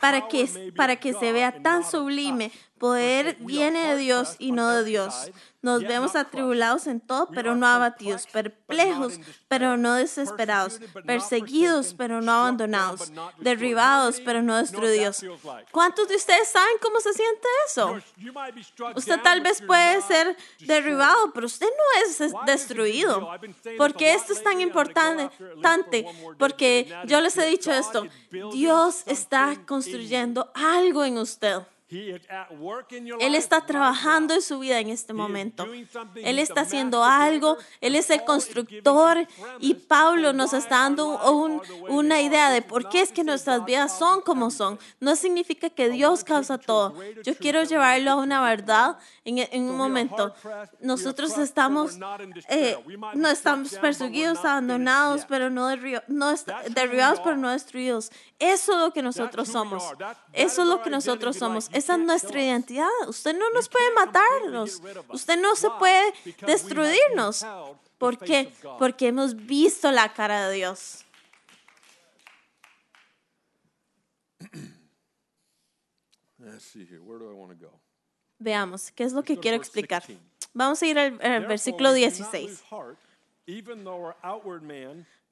Para 0.00 0.28
que, 0.28 0.72
para 0.74 0.96
que 0.96 1.12
se 1.12 1.30
vea 1.30 1.62
tan 1.62 1.84
sublime, 1.84 2.50
poder 2.82 3.36
viene 3.38 3.92
de 3.92 3.96
Dios 3.96 4.34
y 4.40 4.50
no 4.50 4.68
de 4.70 4.82
Dios. 4.82 5.30
Nos 5.60 5.82
vemos 5.82 6.16
atribulados 6.16 6.88
en 6.88 6.98
todo, 6.98 7.28
pero 7.28 7.54
no 7.54 7.64
abatidos, 7.68 8.26
perplejos, 8.26 9.20
pero 9.46 9.76
no 9.76 9.94
desesperados, 9.94 10.80
perseguidos, 11.06 11.94
pero 11.96 12.20
no 12.20 12.32
abandonados, 12.32 13.12
derribados, 13.38 14.20
pero 14.24 14.42
no 14.42 14.56
destruidos. 14.56 15.24
¿Cuántos 15.70 16.08
de 16.08 16.16
ustedes 16.16 16.48
saben 16.48 16.74
cómo 16.82 16.98
se 16.98 17.12
siente 17.12 17.46
eso? 17.68 18.00
Usted 18.96 19.20
tal 19.22 19.42
vez 19.42 19.62
puede 19.62 20.02
ser 20.02 20.36
derribado, 20.58 21.32
pero 21.32 21.46
usted 21.46 21.68
no 21.68 22.04
es 22.04 22.34
destruido. 22.46 23.30
Porque 23.78 24.14
esto 24.14 24.32
es 24.32 24.42
tan 24.42 24.60
importante, 24.60 25.30
porque 26.36 26.92
yo 27.06 27.20
les 27.20 27.38
he 27.38 27.46
dicho 27.46 27.72
esto, 27.72 28.08
Dios 28.52 29.04
está 29.06 29.56
construyendo 29.66 30.50
algo 30.56 31.04
en 31.04 31.18
usted. 31.18 31.60
Él 33.20 33.34
está 33.34 33.66
trabajando 33.66 34.34
en 34.34 34.42
su 34.42 34.58
vida 34.58 34.80
en 34.80 34.88
este 34.88 35.12
momento. 35.12 35.66
Él 36.16 36.38
está 36.38 36.62
haciendo 36.62 37.04
algo. 37.04 37.58
Él 37.80 37.96
es 37.96 38.08
el 38.10 38.24
constructor. 38.24 39.26
Y 39.60 39.74
Pablo 39.74 40.32
nos 40.32 40.52
está 40.54 40.80
dando 40.80 41.20
una 41.88 42.20
idea 42.22 42.50
de 42.50 42.62
por 42.62 42.88
qué 42.88 43.02
es 43.02 43.12
que 43.12 43.24
nuestras 43.24 43.64
vidas 43.64 43.98
son 43.98 44.22
como 44.22 44.50
son. 44.50 44.78
No 45.00 45.16
significa 45.16 45.68
que 45.70 45.90
Dios 45.90 46.24
causa 46.24 46.58
todo. 46.58 46.94
Yo 47.22 47.36
quiero 47.36 47.62
llevarlo 47.64 48.12
a 48.12 48.16
una 48.16 48.42
verdad 48.42 48.98
en, 49.24 49.62
un 49.64 49.76
momento. 49.76 50.34
Nosotros 50.80 51.36
estamos, 51.38 51.98
eh, 52.48 52.76
no 53.14 53.28
estamos 53.28 53.74
perseguidos, 53.74 54.44
abandonados, 54.44 55.26
pero 55.28 55.50
no, 55.50 55.68
no 56.08 56.34
derribados, 56.70 57.20
pero 57.20 57.36
no 57.36 57.50
destruidos. 57.50 58.10
Eso 58.38 58.72
es 58.72 58.78
lo 58.78 58.92
que 58.92 59.02
nosotros 59.02 59.48
somos. 59.48 59.84
Eso 60.32 60.62
es 60.62 60.68
lo 60.68 60.82
que 60.82 60.90
nosotros 60.90 61.36
somos. 61.36 61.68
Esa 61.82 61.94
es 61.96 62.00
nuestra 62.00 62.40
identidad. 62.40 62.86
Usted 63.08 63.36
no 63.36 63.50
nos 63.50 63.68
puede 63.68 63.92
matarnos. 63.92 64.80
Usted 65.08 65.36
no 65.40 65.56
se 65.56 65.68
puede 65.80 66.12
destruirnos. 66.46 67.44
¿Por 67.98 68.16
qué? 68.18 68.52
Porque 68.78 69.08
hemos 69.08 69.34
visto 69.34 69.90
la 69.90 70.14
cara 70.14 70.48
de 70.48 70.54
Dios. 70.54 71.04
Veamos, 78.38 78.92
¿qué 78.92 79.02
es 79.02 79.12
lo 79.12 79.24
que 79.24 79.36
quiero 79.38 79.56
explicar? 79.56 80.04
Vamos 80.52 80.80
a 80.82 80.86
ir 80.86 80.96
al, 81.00 81.20
al 81.20 81.46
versículo 81.46 81.92
16. 81.92 82.62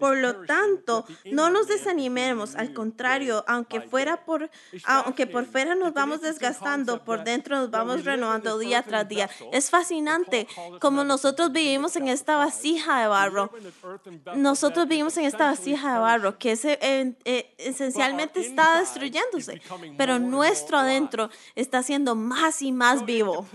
Por 0.00 0.16
lo 0.16 0.46
tanto, 0.46 1.04
no 1.26 1.50
nos 1.50 1.68
desanimemos, 1.68 2.56
al 2.56 2.72
contrario, 2.72 3.44
aunque 3.46 3.82
fuera 3.82 4.24
por 4.24 4.50
aunque 4.84 5.26
por 5.26 5.44
fuera 5.44 5.74
nos 5.74 5.92
vamos 5.92 6.22
desgastando, 6.22 7.04
por 7.04 7.22
dentro 7.22 7.56
nos 7.58 7.70
vamos 7.70 8.04
renovando 8.04 8.58
día 8.58 8.82
tras 8.82 9.06
día. 9.06 9.28
Es 9.52 9.70
fascinante 9.70 10.48
como 10.80 11.04
nosotros 11.04 11.52
vivimos 11.52 11.94
en 11.96 12.08
esta 12.08 12.36
vasija 12.36 13.02
de 13.02 13.08
barro. 13.08 13.52
Nosotros 14.34 14.88
vivimos 14.88 15.16
en 15.18 15.26
esta 15.26 15.44
vasija 15.50 15.92
de 15.92 16.00
barro 16.00 16.38
que 16.38 16.52
es, 16.52 16.64
eh, 16.64 16.78
eh, 17.24 17.54
esencialmente 17.58 18.40
está 18.40 18.80
destruyéndose, 18.80 19.60
pero 19.98 20.18
nuestro 20.18 20.78
adentro 20.78 21.28
está 21.54 21.82
siendo 21.82 22.14
más 22.14 22.62
y 22.62 22.72
más 22.72 23.04
vivo. 23.04 23.46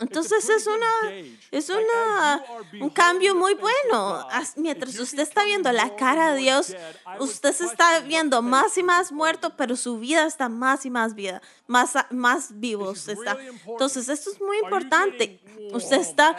Entonces 0.00 0.48
es 0.48 0.66
una 0.66 1.12
es 1.50 1.68
una 1.68 2.42
un 2.80 2.90
cambio 2.90 3.34
muy 3.34 3.54
bueno. 3.54 4.26
Mientras 4.56 4.98
usted 4.98 5.20
está 5.20 5.44
viendo 5.44 5.70
la 5.72 5.94
cara 5.94 6.32
de 6.32 6.40
Dios, 6.40 6.74
usted 7.18 7.52
se 7.52 7.66
está 7.66 8.00
viendo 8.00 8.40
más 8.42 8.78
y 8.78 8.82
más 8.82 9.12
muerto, 9.12 9.54
pero 9.56 9.76
su 9.76 9.98
vida 9.98 10.26
está 10.26 10.48
más 10.48 10.86
y 10.86 10.90
más 10.90 11.14
vida, 11.14 11.42
más 11.66 11.92
más 12.10 12.58
vivo 12.58 12.92
está. 12.92 13.36
Entonces 13.66 14.08
esto 14.08 14.30
es 14.30 14.40
muy 14.40 14.58
importante. 14.58 15.40
Usted 15.72 16.00
está 16.00 16.36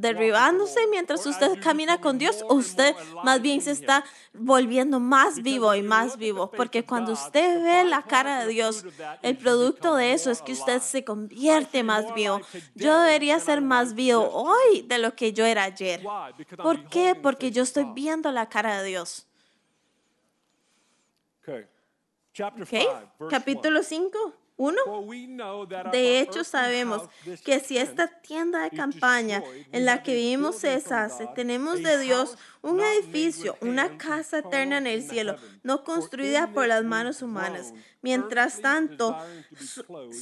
derribándose 0.00 0.86
mientras 0.88 1.24
usted 1.26 1.60
camina 1.62 2.00
con 2.00 2.18
Dios, 2.18 2.44
usted 2.48 2.96
más 3.22 3.40
bien 3.40 3.60
se 3.60 3.70
está 3.70 4.04
volviendo 4.32 4.98
más 4.98 5.42
vivo 5.42 5.74
y 5.74 5.82
más 5.82 6.16
vivo, 6.16 6.50
porque 6.50 6.84
cuando 6.84 7.12
usted 7.12 7.62
ve 7.62 7.84
la 7.84 8.02
cara 8.02 8.40
de 8.40 8.48
Dios, 8.48 8.84
el 9.22 9.36
producto 9.36 9.94
de 9.94 10.12
eso 10.12 10.30
es 10.30 10.40
que 10.40 10.52
usted 10.52 10.80
se 10.80 11.04
convierte 11.04 11.82
más 11.82 12.12
vivo. 12.14 12.40
Yo 12.74 13.00
debería 13.00 13.38
ser 13.40 13.60
más 13.60 13.94
vivo 13.94 14.28
hoy 14.32 14.82
de 14.82 14.98
lo 14.98 15.14
que 15.14 15.32
yo 15.32 15.44
era 15.44 15.64
ayer. 15.64 16.02
¿Por 16.56 16.88
qué? 16.88 17.14
Porque 17.14 17.50
yo 17.50 17.62
estoy 17.62 17.84
viendo 17.94 18.30
la 18.32 18.48
cara 18.48 18.80
de 18.82 18.88
Dios. 18.88 19.26
Okay. 21.42 22.86
Capítulo 23.28 23.82
5, 23.82 24.34
Uno, 24.56 24.80
de 25.90 26.20
hecho 26.20 26.44
sabemos 26.44 27.08
que 27.44 27.58
si 27.58 27.78
esta 27.78 28.06
tienda 28.20 28.62
de 28.62 28.70
campaña 28.70 29.42
en 29.72 29.86
la 29.86 30.02
que 30.02 30.14
vivimos 30.14 30.56
se 30.56 30.68
deshace, 30.68 31.26
tenemos 31.34 31.82
de 31.82 31.98
Dios 31.98 32.36
un 32.60 32.80
edificio, 32.80 33.56
una 33.60 33.98
casa 33.98 34.38
eterna 34.38 34.78
en 34.78 34.86
el 34.86 35.02
cielo, 35.02 35.36
no 35.64 35.82
construida 35.82 36.52
por 36.52 36.68
las 36.68 36.84
manos 36.84 37.22
humanas. 37.22 37.72
Mientras 38.02 38.60
tanto, 38.60 39.16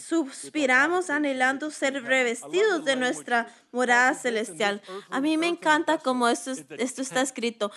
suspiramos 0.08 1.10
anhelando 1.10 1.70
ser 1.70 2.02
revestidos 2.02 2.84
de 2.84 2.96
nuestra 2.96 3.48
morada 3.72 4.14
celestial. 4.14 4.80
A 5.10 5.20
mí 5.20 5.36
me 5.36 5.48
encanta 5.48 5.98
cómo 5.98 6.28
esto, 6.28 6.52
esto 6.78 7.02
está 7.02 7.20
escrito. 7.20 7.72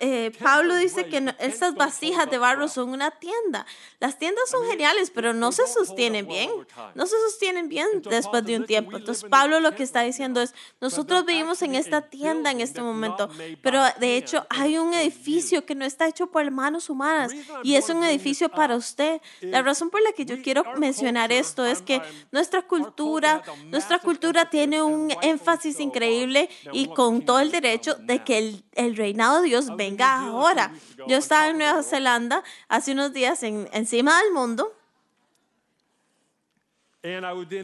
Eh, 0.00 0.32
Pablo 0.40 0.76
dice 0.76 1.06
que 1.06 1.34
estas 1.38 1.74
vasijas 1.74 2.30
de 2.30 2.38
barro 2.38 2.68
son 2.68 2.90
una 2.90 3.10
tienda. 3.12 3.66
Las 4.00 4.18
tiendas 4.18 4.48
son 4.48 4.66
geniales, 4.66 5.10
pero 5.10 5.34
no 5.34 5.50
se 5.50 5.66
sostienen 5.66 6.03
bien. 6.10 6.50
No 6.94 7.06
se 7.06 7.16
sostienen 7.28 7.68
bien 7.68 7.86
después 8.08 8.44
de 8.44 8.56
un 8.56 8.66
tiempo. 8.66 8.96
Entonces, 8.96 9.24
Pablo 9.28 9.60
lo 9.60 9.74
que 9.74 9.82
está 9.82 10.02
diciendo 10.02 10.40
es, 10.40 10.54
nosotros 10.80 11.24
vivimos 11.24 11.62
en 11.62 11.74
esta 11.74 12.02
tienda 12.02 12.50
en 12.50 12.60
este 12.60 12.80
momento, 12.80 13.28
pero 13.62 13.82
de 13.98 14.16
hecho 14.16 14.46
hay 14.50 14.78
un 14.78 14.94
edificio 14.94 15.64
que 15.64 15.74
no 15.74 15.84
está 15.84 16.08
hecho 16.08 16.26
por 16.28 16.48
manos 16.50 16.90
humanas 16.90 17.32
y 17.62 17.76
es 17.76 17.88
un 17.88 18.02
edificio 18.04 18.48
para 18.48 18.76
usted. 18.76 19.20
La 19.40 19.62
razón 19.62 19.90
por 19.90 20.02
la 20.02 20.12
que 20.12 20.24
yo 20.24 20.40
quiero 20.42 20.64
mencionar 20.76 21.32
esto 21.32 21.64
es 21.64 21.82
que 21.82 22.00
nuestra 22.32 22.62
cultura, 22.62 23.42
nuestra 23.66 23.98
cultura 23.98 24.50
tiene 24.50 24.82
un 24.82 25.12
énfasis 25.22 25.80
increíble 25.80 26.48
y 26.72 26.88
con 26.88 27.24
todo 27.24 27.40
el 27.40 27.50
derecho 27.50 27.94
de 27.94 28.22
que 28.24 28.38
el, 28.38 28.64
el 28.72 28.96
reinado 28.96 29.42
de 29.42 29.48
Dios 29.48 29.74
venga 29.76 30.20
ahora. 30.20 30.72
Yo 31.06 31.16
estaba 31.16 31.48
en 31.48 31.58
Nueva 31.58 31.82
Zelanda 31.82 32.42
hace 32.68 32.92
unos 32.92 33.12
días 33.12 33.42
en, 33.42 33.68
encima 33.72 34.20
del 34.22 34.32
mundo 34.32 34.72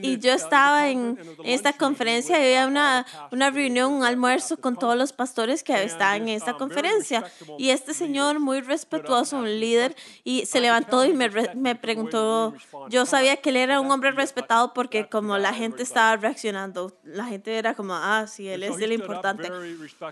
y 0.03 0.19
yo 0.19 0.35
estaba 0.35 0.91
en 0.91 1.19
esta 1.45 1.73
conferencia 1.73 2.39
y 2.39 2.43
había 2.43 2.67
una, 2.67 3.07
una 3.33 3.51
reunión, 3.51 3.91
un 3.91 4.05
almuerzo 4.05 4.59
con 4.59 4.77
todos 4.77 4.97
los 4.97 5.15
pastores 5.15 5.63
que 5.63 5.83
estaban 5.83 6.23
en 6.23 6.29
esta 6.29 6.55
conferencia. 6.55 7.25
Y 7.57 7.71
este 7.71 7.95
señor, 7.95 8.39
muy 8.39 8.61
respetuoso, 8.61 9.39
un 9.39 9.61
líder, 9.61 9.97
y 10.25 10.45
se 10.45 10.61
levantó 10.61 11.07
y 11.07 11.15
me, 11.15 11.31
me 11.55 11.75
preguntó, 11.75 12.55
yo 12.91 13.07
sabía 13.07 13.39
que 13.39 13.49
él 13.49 13.57
era 13.57 13.81
un 13.81 13.91
hombre 13.91 14.13
respetado 14.13 14.75
porque 14.75 15.09
como 15.09 15.39
la 15.39 15.55
gente 15.55 15.83
estaba 15.83 16.17
reaccionando, 16.17 16.93
la 17.03 17.25
gente 17.25 17.57
era 17.57 17.75
como, 17.75 17.95
ah, 17.95 18.27
sí, 18.27 18.47
él 18.47 18.63
es 18.63 18.79
el 18.79 18.93
importante. 18.93 19.51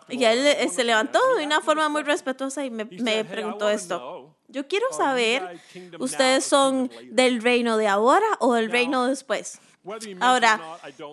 Y 0.09 0.25
él 0.25 0.47
eh, 0.47 0.69
se 0.71 0.85
levantó 0.85 1.21
de 1.37 1.45
una 1.45 1.61
forma 1.61 1.91
muy 1.91 2.03
respetuosa 2.03 2.65
y 2.65 2.71
me, 2.71 2.87
me 2.87 3.25
preguntó 3.27 3.69
esto. 3.69 4.38
Yo 4.49 4.67
quiero 4.67 4.87
saber, 4.93 5.61
¿ustedes 5.99 6.45
son 6.45 6.91
del 7.11 7.43
reino 7.43 7.77
de 7.77 7.87
ahora 7.87 8.27
o 8.41 8.55
del 8.55 8.71
reino 8.71 9.07
después? 9.07 9.61
Ahora, 10.21 10.61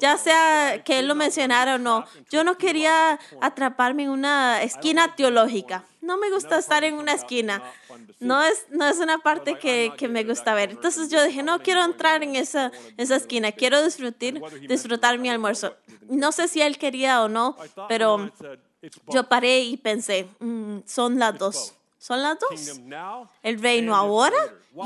ya 0.01 0.17
sea 0.17 0.83
que 0.83 0.99
él 0.99 1.07
lo 1.07 1.15
mencionara 1.15 1.75
o 1.75 1.77
no, 1.77 2.05
yo 2.29 2.43
no 2.43 2.57
quería 2.57 3.19
atraparme 3.41 4.03
en 4.03 4.09
una 4.09 4.61
esquina 4.63 5.15
teológica. 5.15 5.83
No 6.01 6.17
me 6.17 6.29
gusta 6.29 6.57
estar 6.57 6.83
en 6.83 6.95
una 6.95 7.13
esquina. 7.13 7.63
No 8.19 8.43
es, 8.43 8.65
no 8.69 8.85
es 8.85 8.99
una 8.99 9.19
parte 9.19 9.57
que, 9.57 9.93
que 9.97 10.07
me 10.07 10.23
gusta 10.23 10.53
ver. 10.53 10.71
Entonces 10.71 11.09
yo 11.09 11.23
dije, 11.23 11.41
no 11.41 11.59
quiero 11.59 11.83
entrar 11.83 12.23
en 12.23 12.35
esa, 12.35 12.71
esa 12.97 13.15
esquina. 13.15 13.51
Quiero 13.51 13.83
disfrutar, 13.83 14.33
disfrutar 14.67 15.19
mi 15.19 15.29
almuerzo. 15.29 15.75
No 16.07 16.31
sé 16.31 16.47
si 16.47 16.61
él 16.61 16.77
quería 16.77 17.21
o 17.23 17.29
no, 17.29 17.57
pero 17.87 18.31
yo 19.07 19.27
paré 19.27 19.61
y 19.61 19.77
pensé, 19.77 20.27
mm, 20.39 20.79
son 20.85 21.17
las 21.17 21.37
dos. 21.37 21.73
Son 22.05 22.21
las 22.21 22.37
dos. 22.37 22.83
El 23.41 23.59
reino 23.59 23.95
ahora 23.95 24.37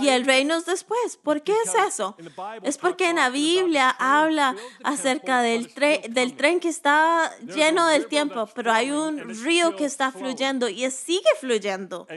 y 0.01 0.07
el 0.07 0.25
reino 0.25 0.61
después. 0.61 1.17
¿Por 1.17 1.41
qué 1.41 1.53
es 1.65 1.73
eso? 1.75 2.15
Es 2.63 2.77
porque 2.77 3.09
en 3.09 3.17
la 3.17 3.29
Biblia 3.29 3.89
habla 3.89 4.55
acerca 4.83 5.41
del, 5.41 5.73
del 6.09 6.37
tren 6.37 6.61
que 6.61 6.69
está 6.69 7.29
lleno 7.41 7.87
del 7.87 8.07
tiempo, 8.07 8.47
pero 8.55 8.71
hay 8.71 8.91
un 8.91 9.35
río 9.43 9.75
que 9.75 9.83
está 9.83 10.13
fluyendo 10.13 10.69
y 10.69 10.89
sigue 10.91 11.27
fluyendo. 11.41 12.07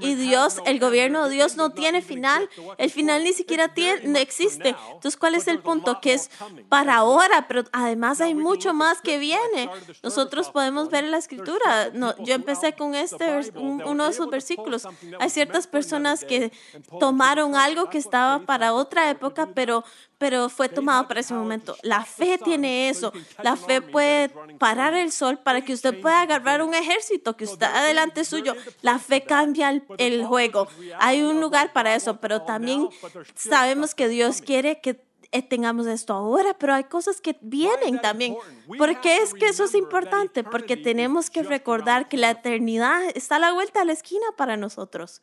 Y 0.00 0.14
Dios, 0.16 0.60
el 0.66 0.80
gobierno 0.80 1.28
de 1.28 1.34
Dios 1.36 1.56
no 1.56 1.70
tiene 1.70 2.02
final. 2.02 2.48
El 2.76 2.90
final 2.90 3.22
ni 3.22 3.34
siquiera 3.34 3.68
tiene, 3.68 4.20
existe. 4.20 4.70
Entonces, 4.70 5.16
¿cuál 5.16 5.36
es 5.36 5.46
el 5.46 5.60
punto? 5.60 6.00
Que 6.00 6.14
es 6.14 6.28
para 6.68 6.96
ahora, 6.96 7.46
pero 7.46 7.62
además 7.70 8.20
hay 8.20 8.34
mucho 8.34 8.74
más 8.74 9.00
que 9.00 9.18
viene. 9.18 9.70
Nosotros 10.02 10.50
podemos 10.50 10.88
ver 10.90 11.04
en 11.04 11.12
la 11.12 11.18
escritura. 11.18 11.90
No, 11.92 12.16
yo 12.24 12.34
empecé 12.34 12.72
con 12.72 12.96
este, 12.96 13.52
uno 13.54 14.04
de 14.04 14.10
esos 14.10 14.23
versículos. 14.30 14.86
Hay 15.18 15.30
ciertas 15.30 15.66
personas 15.66 16.24
que 16.24 16.52
tomaron 17.00 17.56
algo 17.56 17.88
que 17.90 17.98
estaba 17.98 18.40
para 18.40 18.72
otra 18.72 19.10
época, 19.10 19.48
pero, 19.54 19.84
pero 20.18 20.48
fue 20.48 20.68
tomado 20.68 21.06
para 21.08 21.20
ese 21.20 21.34
momento. 21.34 21.76
La 21.82 22.04
fe 22.04 22.38
tiene 22.38 22.88
eso. 22.88 23.12
La 23.42 23.56
fe 23.56 23.80
puede 23.80 24.30
parar 24.58 24.94
el 24.94 25.12
sol 25.12 25.38
para 25.38 25.62
que 25.62 25.72
usted 25.72 26.00
pueda 26.00 26.22
agarrar 26.22 26.62
un 26.62 26.74
ejército 26.74 27.36
que 27.36 27.44
está 27.44 27.78
adelante 27.78 28.24
suyo. 28.24 28.54
La 28.82 28.98
fe 28.98 29.24
cambia 29.24 29.70
el, 29.70 29.84
el 29.98 30.24
juego. 30.24 30.68
Hay 30.98 31.22
un 31.22 31.40
lugar 31.40 31.72
para 31.72 31.94
eso, 31.94 32.20
pero 32.20 32.42
también 32.42 32.88
sabemos 33.34 33.94
que 33.94 34.08
Dios 34.08 34.40
quiere 34.40 34.80
que 34.80 35.00
tengamos 35.42 35.86
esto 35.86 36.12
ahora, 36.12 36.54
pero 36.58 36.74
hay 36.74 36.84
cosas 36.84 37.20
que 37.20 37.36
vienen 37.40 38.00
también. 38.00 38.36
¿Por 38.66 39.00
qué 39.00 39.18
es 39.18 39.34
que 39.34 39.46
eso 39.46 39.64
es 39.64 39.74
importante? 39.74 40.44
Porque 40.44 40.76
tenemos 40.76 41.30
que 41.30 41.42
recordar 41.42 42.08
que 42.08 42.16
la 42.16 42.30
eternidad 42.30 43.02
está 43.14 43.36
a 43.36 43.38
la 43.38 43.52
vuelta 43.52 43.80
de 43.80 43.86
la 43.86 43.92
esquina 43.92 44.26
para 44.36 44.56
nosotros. 44.56 45.20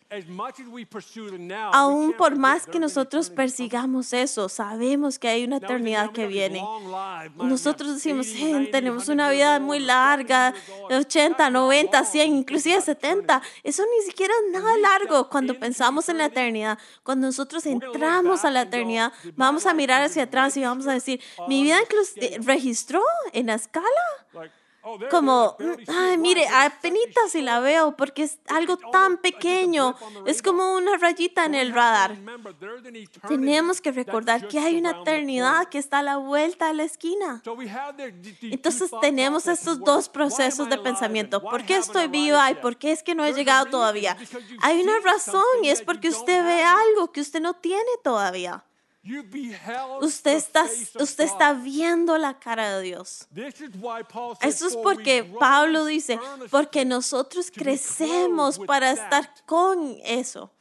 Aún 1.73 2.13
por 2.13 2.35
más 2.35 2.67
que 2.67 2.79
nosotros 2.79 3.29
persigamos 3.29 4.13
eso, 4.13 4.49
sabemos 4.49 5.19
que 5.19 5.27
hay 5.27 5.43
una 5.43 5.57
eternidad 5.57 6.11
que 6.11 6.27
viene. 6.27 6.63
Nosotros 7.35 7.95
decimos, 7.95 8.27
tenemos 8.71 9.07
una 9.07 9.29
vida 9.29 9.59
muy 9.59 9.79
larga, 9.79 10.53
80, 10.89 11.49
90, 11.49 12.05
100, 12.05 12.35
inclusive 12.35 12.81
70. 12.81 13.41
Eso 13.63 13.83
ni 13.83 14.05
siquiera 14.05 14.33
es 14.45 14.53
nada 14.53 14.77
largo 14.77 15.29
cuando 15.29 15.59
pensamos 15.59 16.09
en 16.09 16.17
la 16.17 16.25
eternidad. 16.25 16.77
Cuando 17.03 17.27
nosotros 17.27 17.65
entramos 17.65 18.45
a 18.45 18.51
la 18.51 18.63
eternidad, 18.63 19.13
vamos 19.35 19.65
a 19.65 19.73
mirar 19.73 20.01
hacia 20.03 20.23
atrás 20.23 20.55
y 20.57 20.63
vamos 20.63 20.87
a 20.87 20.93
decir, 20.93 21.21
mi 21.47 21.63
vida 21.63 21.79
registró 22.41 23.01
en 23.33 23.47
la 23.47 23.55
escala. 23.55 23.87
Oh, 24.83 24.97
como, 25.11 25.57
ay, 25.87 26.17
mire, 26.17 26.47
apenas 26.47 26.99
si 27.29 27.41
la 27.41 27.59
veo 27.59 27.95
porque 27.95 28.23
es 28.23 28.39
algo 28.47 28.77
tan 28.77 29.17
pequeño. 29.17 29.95
Es 30.25 30.41
como 30.41 30.73
una 30.73 30.97
rayita 30.97 31.45
en 31.45 31.53
el 31.53 31.71
radar. 31.71 32.17
Tenemos 33.27 33.79
que 33.79 33.91
recordar 33.91 34.47
que 34.47 34.57
hay 34.57 34.77
una 34.77 35.01
eternidad 35.01 35.67
que 35.67 35.77
está 35.77 35.99
a 35.99 36.03
la 36.03 36.17
vuelta 36.17 36.69
de 36.69 36.73
la 36.73 36.83
esquina. 36.83 37.43
Entonces 38.41 38.89
tenemos 39.01 39.47
estos 39.47 39.79
dos 39.81 40.09
procesos 40.09 40.67
de 40.67 40.79
pensamiento. 40.79 41.43
¿Por 41.43 41.63
qué 41.63 41.77
estoy 41.77 42.07
viva 42.07 42.49
y 42.49 42.55
por 42.55 42.77
qué 42.77 42.91
es 42.91 43.03
que 43.03 43.13
no 43.13 43.23
he 43.23 43.33
llegado 43.33 43.67
todavía? 43.67 44.17
Hay 44.61 44.81
una 44.81 44.99
razón 44.99 45.43
y 45.61 45.69
es 45.69 45.83
porque 45.83 46.09
usted 46.09 46.43
ve 46.43 46.63
algo 46.63 47.11
que 47.11 47.21
usted 47.21 47.39
no 47.39 47.53
tiene 47.53 47.91
todavía. 48.03 48.63
Usted 50.01 50.35
está, 50.35 50.65
usted 50.99 51.23
está 51.23 51.53
viendo 51.53 52.17
la 52.17 52.37
cara 52.39 52.77
de 52.77 52.83
Dios. 52.83 53.27
Eso 54.41 54.67
es 54.67 54.75
porque 54.75 55.23
Pablo 55.39 55.85
dice, 55.85 56.19
porque 56.51 56.85
nosotros 56.85 57.49
crecemos 57.51 58.59
para 58.59 58.91
estar 58.91 59.33
con 59.45 59.97
eso. 60.03 60.51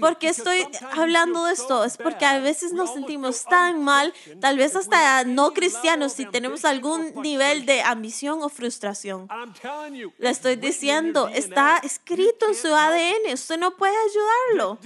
¿Por 0.00 0.18
qué 0.18 0.28
estoy 0.28 0.66
hablando 0.92 1.44
de 1.44 1.52
esto? 1.52 1.84
Es 1.84 1.96
porque 1.96 2.24
a 2.24 2.40
veces 2.40 2.72
nos 2.72 2.92
sentimos 2.92 3.44
tan 3.44 3.82
mal, 3.82 4.12
tal 4.40 4.56
vez 4.56 4.74
hasta 4.74 5.24
no 5.24 5.52
cristianos, 5.52 6.12
si 6.12 6.26
tenemos 6.26 6.64
algún 6.64 7.14
nivel 7.22 7.64
de 7.64 7.82
ambición 7.82 8.42
o 8.42 8.48
frustración. 8.48 9.28
Le 10.18 10.30
estoy 10.30 10.56
diciendo, 10.56 11.28
está 11.28 11.78
escrito 11.78 12.48
en 12.48 12.54
su 12.54 12.68
ADN, 12.68 13.32
usted 13.32 13.58
no 13.58 13.76
puede 13.76 13.94
ayudarlo. 13.96 14.78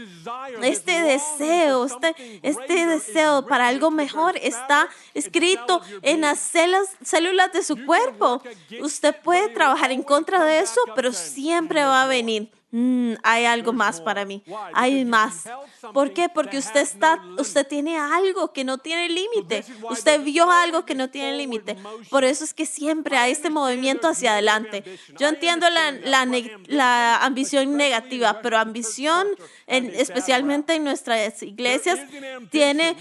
Este 0.62 1.00
deseo, 1.02 1.86
este, 1.86 2.40
este 2.42 2.86
deseo 2.86 3.46
para 3.46 3.68
algo 3.68 3.90
mejor 3.90 4.36
está 4.36 4.88
escrito 5.14 5.80
en 6.02 6.20
las 6.20 6.38
células, 6.38 6.88
células 7.02 7.52
de 7.52 7.62
su 7.62 7.84
cuerpo. 7.86 8.42
Usted 8.82 9.16
puede 9.22 9.48
trabajar 9.48 9.90
en 9.90 10.02
contra 10.02 10.44
de 10.44 10.58
eso, 10.58 10.80
pero 10.94 11.12
siempre 11.12 11.82
va 11.82 12.02
a 12.02 12.06
venir 12.06 12.50
Mm, 12.76 13.14
hay 13.22 13.44
algo 13.44 13.72
más 13.72 14.00
para 14.00 14.24
mí, 14.24 14.42
hay 14.72 15.04
más. 15.04 15.44
¿Por 15.92 16.12
qué? 16.12 16.28
Porque 16.28 16.58
usted 16.58 16.80
está, 16.80 17.22
usted 17.38 17.64
tiene 17.64 17.96
algo 17.96 18.52
que 18.52 18.64
no 18.64 18.78
tiene 18.78 19.08
límite. 19.10 19.64
Usted 19.88 20.20
vio 20.24 20.50
algo 20.50 20.84
que 20.84 20.96
no 20.96 21.08
tiene 21.08 21.36
límite. 21.36 21.76
Por 22.10 22.24
eso 22.24 22.42
es 22.42 22.52
que 22.52 22.66
siempre 22.66 23.16
hay 23.16 23.30
este 23.30 23.48
movimiento 23.48 24.08
hacia 24.08 24.32
adelante. 24.32 24.82
Yo 25.16 25.28
entiendo 25.28 25.70
la, 25.70 25.92
la, 25.92 26.26
la 26.66 27.18
ambición 27.18 27.76
negativa, 27.76 28.40
pero 28.42 28.58
ambición, 28.58 29.28
en, 29.68 29.94
especialmente 29.94 30.74
en 30.74 30.82
nuestras 30.82 31.44
iglesias, 31.44 32.00
tiene, 32.50 32.96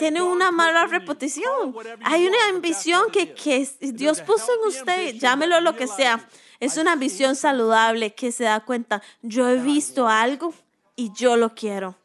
tiene 0.00 0.20
una 0.20 0.50
mala 0.50 0.88
reputación. 0.88 1.76
Hay 2.02 2.26
una 2.26 2.48
ambición 2.48 3.12
que, 3.12 3.34
que 3.34 3.68
Dios 3.92 4.20
puso 4.22 4.48
en 4.52 4.68
usted, 4.68 5.14
llámelo 5.14 5.60
lo 5.60 5.76
que 5.76 5.86
sea 5.86 6.26
es 6.60 6.76
una 6.76 6.94
visión 6.96 7.34
saludable 7.36 8.14
que 8.14 8.32
se 8.32 8.44
da 8.44 8.60
cuenta, 8.60 9.02
yo 9.22 9.48
he 9.48 9.56
visto 9.56 10.08
algo 10.08 10.54
y 10.94 11.10
yo 11.14 11.36
lo 11.36 11.54
quiero. 11.54 11.96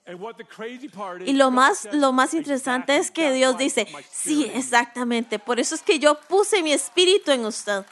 Y 1.25 1.33
lo 1.33 1.51
más, 1.51 1.87
lo 1.91 2.13
más 2.13 2.33
interesante 2.33 2.95
es 2.95 3.11
que 3.11 3.33
Dios 3.33 3.57
dice, 3.57 3.87
sí, 4.09 4.49
exactamente. 4.53 5.37
Por 5.37 5.59
eso 5.59 5.75
es 5.75 5.81
que 5.81 5.99
yo 5.99 6.17
puse 6.21 6.63
mi 6.63 6.71
espíritu 6.71 7.31
en 7.31 7.45
usted. 7.45 7.85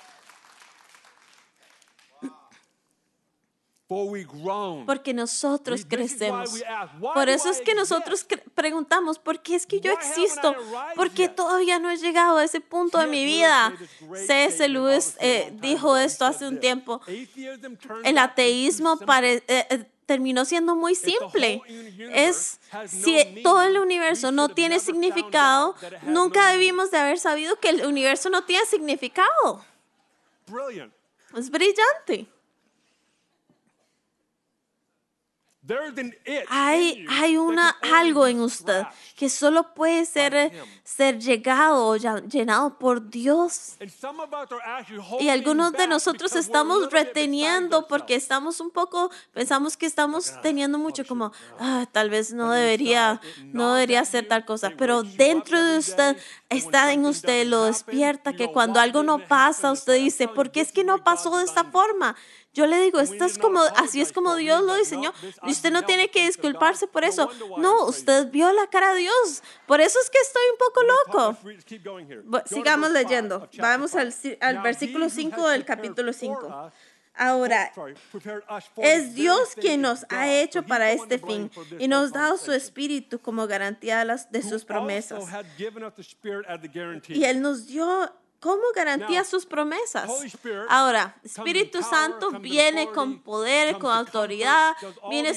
Porque 4.85 5.13
nosotros 5.13 5.85
crecemos. 5.87 6.63
Por 7.13 7.29
eso 7.29 7.49
es 7.49 7.61
que 7.61 7.75
nosotros 7.75 8.25
preguntamos, 8.55 9.19
¿por 9.19 9.41
qué 9.41 9.55
es 9.55 9.65
que 9.65 9.79
yo 9.79 9.91
existo? 9.91 10.55
¿Por 10.95 11.11
qué 11.11 11.29
todavía 11.29 11.79
no 11.79 11.89
he 11.89 11.97
llegado 11.97 12.37
a 12.37 12.43
ese 12.43 12.61
punto 12.61 12.97
de 12.97 13.07
mi 13.07 13.25
vida? 13.25 13.73
C.S. 14.27 14.67
Lewis 14.67 15.15
eh, 15.19 15.53
dijo 15.61 15.97
esto 15.97 16.25
hace 16.25 16.47
un 16.47 16.59
tiempo. 16.59 17.01
El 18.03 18.17
ateísmo 18.17 18.99
eh, 19.21 19.43
eh, 19.47 19.85
terminó 20.05 20.45
siendo 20.45 20.75
muy 20.75 20.95
simple. 20.95 21.61
Es 22.11 22.59
si 22.87 23.41
todo 23.43 23.63
el 23.63 23.77
universo 23.77 24.31
no 24.31 24.49
tiene 24.49 24.79
significado, 24.79 25.75
nunca 26.03 26.49
debimos 26.51 26.91
de 26.91 26.97
haber 26.97 27.19
sabido 27.19 27.59
que 27.59 27.69
el 27.69 27.85
universo 27.85 28.29
no 28.29 28.43
tiene 28.43 28.65
significado. 28.65 29.63
Es 31.35 31.49
brillante. 31.49 32.27
Hay, 36.49 37.05
hay 37.09 37.37
una, 37.37 37.69
algo 37.93 38.27
en 38.27 38.41
usted 38.41 38.83
que 39.15 39.29
solo 39.29 39.73
puede 39.73 40.05
ser, 40.05 40.51
ser 40.83 41.19
llegado 41.19 41.87
o 41.87 41.95
llenado 41.95 42.77
por 42.77 43.09
Dios. 43.09 43.77
Y 45.21 45.29
algunos 45.29 45.71
de 45.71 45.87
nosotros 45.87 46.35
estamos 46.35 46.91
reteniendo 46.91 47.87
porque 47.87 48.15
estamos 48.15 48.59
un 48.59 48.71
poco, 48.71 49.09
pensamos 49.31 49.77
que 49.77 49.85
estamos 49.85 50.33
teniendo 50.41 50.77
mucho 50.77 51.05
como, 51.05 51.31
ah, 51.59 51.85
tal 51.93 52.09
vez 52.09 52.33
no 52.33 52.51
debería, 52.51 53.21
no 53.45 53.73
debería 53.75 54.01
hacer 54.01 54.27
tal 54.27 54.43
cosa. 54.43 54.73
Pero 54.77 55.03
dentro 55.03 55.63
de 55.63 55.77
usted, 55.77 56.17
está 56.49 56.91
en 56.91 57.05
usted, 57.05 57.47
lo 57.47 57.63
despierta 57.65 58.33
que 58.33 58.51
cuando 58.51 58.81
algo 58.81 59.01
no 59.01 59.19
pasa, 59.27 59.71
usted 59.71 59.95
dice, 59.95 60.27
¿por 60.27 60.51
qué 60.51 60.59
es 60.59 60.73
que 60.73 60.83
no 60.83 61.03
pasó 61.05 61.37
de 61.37 61.45
esta 61.45 61.63
forma? 61.63 62.17
Yo 62.53 62.67
le 62.67 62.79
digo, 62.81 62.99
esto 62.99 63.25
es 63.25 63.37
como, 63.39 63.61
así 63.61 63.99
es 63.99 64.13
como 64.13 64.35
Dios 64.35 64.63
lo 64.63 64.75
diseñó. 64.75 65.11
Y 65.43 65.51
usted 65.51 65.71
no 65.71 65.83
tiene 65.83 66.09
que 66.09 66.27
disculparse 66.27 66.87
por 66.87 67.03
eso. 67.03 67.29
No, 67.57 67.85
usted 67.85 68.29
vio 68.29 68.51
la 68.53 68.67
cara 68.67 68.93
de 68.93 68.99
Dios. 68.99 69.41
Por 69.65 69.81
eso 69.81 69.97
es 69.99 70.09
que 70.09 70.19
estoy 70.19 70.43
un 70.51 70.57
poco 70.57 70.83
loco. 70.83 72.43
Sigamos 72.45 72.91
leyendo. 72.91 73.49
Vamos 73.57 73.95
al, 73.95 74.13
al 74.39 74.61
versículo 74.61 75.09
5 75.09 75.49
del 75.49 75.65
capítulo 75.65 76.13
5. 76.13 76.71
Ahora, 77.15 77.71
es 78.77 79.13
Dios 79.13 79.53
quien 79.55 79.81
nos 79.81 80.05
ha 80.09 80.31
hecho 80.31 80.63
para 80.63 80.91
este 80.91 81.19
fin 81.19 81.51
y 81.77 81.87
nos 81.87 82.09
ha 82.15 82.19
dado 82.19 82.37
su 82.37 82.51
espíritu 82.51 83.19
como 83.19 83.45
garantía 83.45 84.03
de 84.29 84.41
sus 84.41 84.65
promesas. 84.65 85.23
Y 87.09 87.23
Él 87.23 87.41
nos 87.41 87.67
dio 87.67 88.11
¿Cómo 88.43 88.61
garantía 88.75 89.23
sus 89.23 89.45
promesas? 89.45 90.11
Ahora, 90.67 91.15
Espíritu 91.23 91.81
Santo 91.81 92.29
viene 92.41 92.91
con 92.91 93.21
poder, 93.21 93.77
con 93.79 93.89
autoridad, 93.89 94.73
viene 95.09 95.31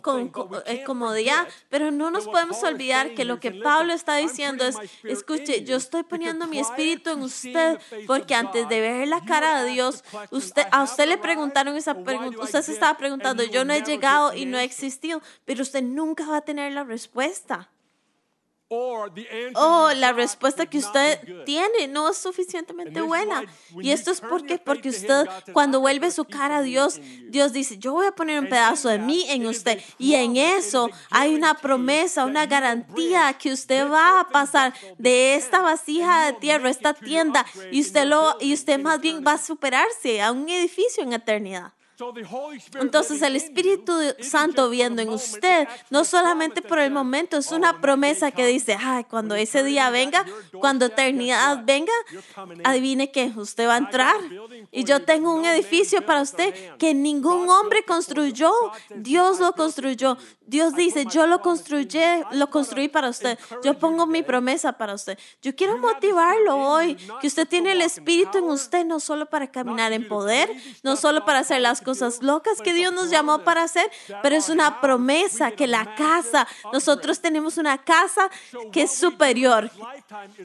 con, 0.00 0.30
eh, 0.66 0.84
comodidad, 0.84 1.48
pero 1.68 1.90
no 1.90 2.12
nos 2.12 2.26
podemos 2.26 2.62
olvidar 2.62 3.14
que 3.14 3.24
lo 3.24 3.40
que 3.40 3.50
Pablo 3.50 3.92
está 3.92 4.14
diciendo 4.14 4.64
es, 4.64 4.76
escuche, 5.02 5.64
yo 5.64 5.76
estoy 5.76 6.04
poniendo 6.04 6.46
mi 6.46 6.60
espíritu 6.60 7.10
en 7.10 7.22
usted 7.22 7.80
porque 8.06 8.36
antes 8.36 8.68
de 8.68 8.80
ver 8.80 9.08
la 9.08 9.24
cara 9.24 9.64
de 9.64 9.70
Dios, 9.72 10.04
usted, 10.30 10.62
a 10.70 10.84
usted 10.84 11.08
le 11.08 11.18
preguntaron 11.18 11.76
esa 11.76 11.94
pregunta, 12.04 12.40
usted 12.44 12.62
se 12.62 12.74
estaba 12.74 12.96
preguntando, 12.96 13.42
yo 13.42 13.64
no 13.64 13.72
he 13.72 13.82
llegado 13.82 14.34
y 14.34 14.46
no 14.46 14.56
he 14.56 14.62
existido, 14.62 15.20
pero 15.44 15.62
usted 15.62 15.82
nunca 15.82 16.28
va 16.28 16.36
a 16.36 16.42
tener 16.42 16.72
la 16.72 16.84
respuesta. 16.84 17.72
Oh, 19.54 19.90
la 19.94 20.12
respuesta 20.14 20.64
que 20.64 20.78
usted 20.78 21.44
tiene 21.44 21.88
no 21.88 22.08
es 22.08 22.16
suficientemente 22.16 23.02
buena. 23.02 23.44
Y 23.78 23.90
esto 23.90 24.10
es 24.10 24.22
porque, 24.22 24.56
porque 24.56 24.88
usted 24.88 25.28
cuando 25.52 25.80
vuelve 25.80 26.10
su 26.10 26.24
cara 26.24 26.58
a 26.58 26.62
Dios, 26.62 26.98
Dios 27.28 27.52
dice, 27.52 27.76
yo 27.76 27.92
voy 27.92 28.06
a 28.06 28.12
poner 28.12 28.40
un 28.40 28.48
pedazo 28.48 28.88
de 28.88 28.98
mí 28.98 29.26
en 29.28 29.46
usted. 29.46 29.78
Y 29.98 30.14
en 30.14 30.38
eso 30.38 30.88
hay 31.10 31.34
una 31.34 31.54
promesa, 31.54 32.24
una 32.24 32.46
garantía 32.46 33.34
que 33.34 33.52
usted 33.52 33.90
va 33.90 34.20
a 34.20 34.28
pasar 34.30 34.72
de 34.96 35.34
esta 35.34 35.60
vasija 35.60 36.26
de 36.26 36.32
tierra, 36.34 36.70
esta 36.70 36.94
tienda, 36.94 37.44
y 37.70 37.82
usted, 37.82 38.06
lo, 38.06 38.38
y 38.40 38.54
usted 38.54 38.80
más 38.80 39.00
bien 39.00 39.22
va 39.26 39.32
a 39.32 39.38
superarse 39.38 40.22
a 40.22 40.32
un 40.32 40.48
edificio 40.48 41.02
en 41.02 41.12
eternidad. 41.12 41.72
Entonces 42.80 43.22
el 43.22 43.36
Espíritu 43.36 43.92
Santo 44.20 44.68
viendo 44.68 45.02
en 45.02 45.10
usted, 45.10 45.68
no 45.90 46.04
solamente 46.04 46.62
por 46.62 46.78
el 46.78 46.90
momento, 46.90 47.36
es 47.36 47.52
una 47.52 47.80
promesa 47.80 48.30
que 48.30 48.46
dice, 48.46 48.76
ay, 48.80 49.04
cuando 49.04 49.34
ese 49.34 49.62
día 49.62 49.90
venga, 49.90 50.24
cuando 50.58 50.86
eternidad 50.86 51.64
venga, 51.64 51.92
adivine 52.64 53.10
que 53.10 53.32
usted 53.36 53.68
va 53.68 53.74
a 53.74 53.78
entrar. 53.78 54.16
Y 54.70 54.84
yo 54.84 55.04
tengo 55.04 55.34
un 55.34 55.44
edificio 55.44 56.04
para 56.04 56.22
usted 56.22 56.76
que 56.76 56.94
ningún 56.94 57.48
hombre 57.48 57.84
construyó, 57.84 58.52
Dios 58.90 59.38
lo 59.38 59.52
construyó. 59.52 60.16
Dios 60.44 60.74
dice, 60.74 61.06
yo 61.06 61.26
lo 61.26 61.40
construí, 61.40 61.88
lo 62.32 62.50
construí 62.50 62.88
para 62.88 63.08
usted. 63.08 63.38
Yo 63.62 63.78
pongo 63.78 64.06
mi 64.06 64.22
promesa 64.22 64.72
para 64.72 64.92
usted. 64.94 65.18
Yo 65.40 65.54
quiero 65.54 65.78
motivarlo 65.78 66.56
hoy, 66.56 66.96
que 67.20 67.28
usted 67.28 67.48
tiene 67.48 67.72
el 67.72 67.80
Espíritu 67.80 68.38
en 68.38 68.44
usted, 68.44 68.84
no 68.84 69.00
solo 69.00 69.26
para 69.26 69.50
caminar 69.50 69.92
en 69.92 70.08
poder, 70.08 70.50
no 70.82 70.96
solo 70.96 71.24
para 71.24 71.38
hacer 71.38 71.60
las 71.60 71.80
cosas 71.80 71.91
locas 72.22 72.60
que 72.60 72.74
Dios 72.74 72.92
nos 72.92 73.10
llamó 73.10 73.44
para 73.44 73.62
hacer, 73.62 73.90
pero 74.22 74.36
es 74.36 74.48
una 74.48 74.80
promesa 74.80 75.50
que 75.50 75.66
la 75.66 75.94
casa, 75.94 76.46
nosotros 76.72 77.20
tenemos 77.20 77.58
una 77.58 77.82
casa 77.82 78.30
que 78.72 78.82
es 78.82 78.92
superior. 78.92 79.70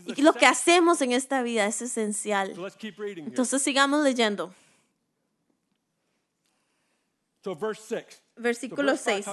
Y 0.05 0.21
lo 0.21 0.33
que 0.33 0.45
hacemos 0.45 1.01
en 1.01 1.11
esta 1.11 1.41
vida 1.41 1.65
es 1.65 1.81
esencial. 1.81 2.53
Entonces 3.17 3.61
sigamos 3.61 4.03
leyendo. 4.03 4.53
Versículo 8.35 8.97
6. 8.97 9.25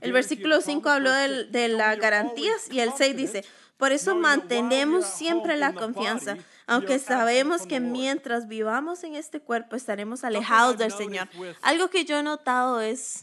El 0.00 0.12
versículo 0.12 0.60
5 0.60 0.88
habló 0.88 1.10
de, 1.10 1.44
de 1.44 1.68
las 1.68 1.98
garantías 1.98 2.70
y 2.70 2.80
el 2.80 2.92
6 2.96 3.16
dice, 3.16 3.44
por 3.78 3.92
eso 3.92 4.16
mantenemos 4.16 5.06
siempre 5.06 5.56
la 5.56 5.72
confianza, 5.72 6.36
aunque 6.66 6.98
sabemos 6.98 7.64
que 7.64 7.78
mientras 7.78 8.48
vivamos 8.48 9.04
en 9.04 9.14
este 9.14 9.40
cuerpo 9.40 9.76
estaremos 9.76 10.24
alejados 10.24 10.76
del 10.76 10.92
Señor. 10.92 11.28
Algo 11.62 11.88
que 11.88 12.04
yo 12.04 12.18
he 12.18 12.22
notado 12.22 12.80
es 12.80 13.22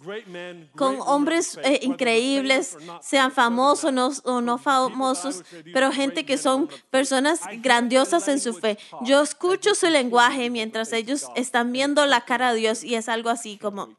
con 0.76 0.98
hombres 1.02 1.60
eh, 1.63 1.82
increíbles, 1.84 2.78
sean 3.02 3.32
famosos 3.32 4.22
o 4.24 4.41
no 4.41 4.58
famosos, 4.58 5.44
pero 5.74 5.91
gente 5.91 6.26
que 6.26 6.38
son 6.38 6.70
personas 6.89 7.41
grandiosas 7.62 8.28
en 8.30 8.39
su 8.39 8.54
fe. 8.54 8.80
Yo 9.02 9.22
escucho 9.22 9.76
su 9.76 9.88
lenguaje 9.89 10.50
mientras 10.50 10.94
ellos 10.94 11.28
están 11.36 11.74
viendo 11.74 12.06
la 12.06 12.22
cara 12.22 12.54
de 12.54 12.60
Dios 12.60 12.84
y 12.84 12.96
es 12.96 13.10
algo 13.10 13.30
así 13.30 13.58
como 13.58 13.89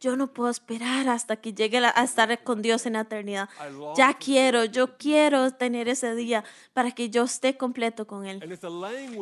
yo 0.00 0.16
no 0.16 0.26
puedo 0.28 0.50
esperar 0.50 1.08
hasta 1.08 1.36
que 1.36 1.54
llegue 1.54 1.78
a 1.78 2.02
estar 2.02 2.42
con 2.42 2.60
Dios 2.60 2.86
en 2.86 2.94
la 2.94 3.00
eternidad. 3.00 3.48
Ya 3.96 4.14
quiero, 4.14 4.64
yo 4.64 4.96
quiero 4.96 5.50
tener 5.52 5.88
ese 5.88 6.14
día 6.14 6.44
para 6.72 6.90
que 6.90 7.10
yo 7.10 7.24
esté 7.24 7.56
completo 7.56 8.06
con 8.06 8.26
Él. 8.26 8.58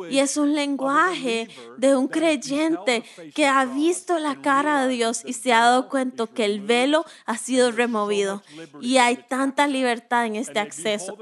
Y 0.09 0.19
es 0.19 0.37
un 0.37 0.55
lenguaje 0.55 1.49
de 1.77 1.95
un 1.95 2.07
creyente 2.07 3.03
que 3.33 3.45
ha 3.45 3.65
visto 3.65 4.17
la 4.19 4.41
cara 4.41 4.85
de 4.85 4.93
Dios 4.93 5.21
y 5.25 5.33
se 5.33 5.53
ha 5.53 5.61
dado 5.61 5.87
cuenta 5.87 6.27
que 6.27 6.45
el 6.45 6.61
velo 6.61 7.05
ha 7.25 7.37
sido 7.37 7.71
removido. 7.71 8.41
Y 8.81 8.97
hay 8.97 9.17
tanta 9.17 9.67
libertad 9.67 10.25
en 10.25 10.35
este 10.35 10.59
acceso. 10.59 11.17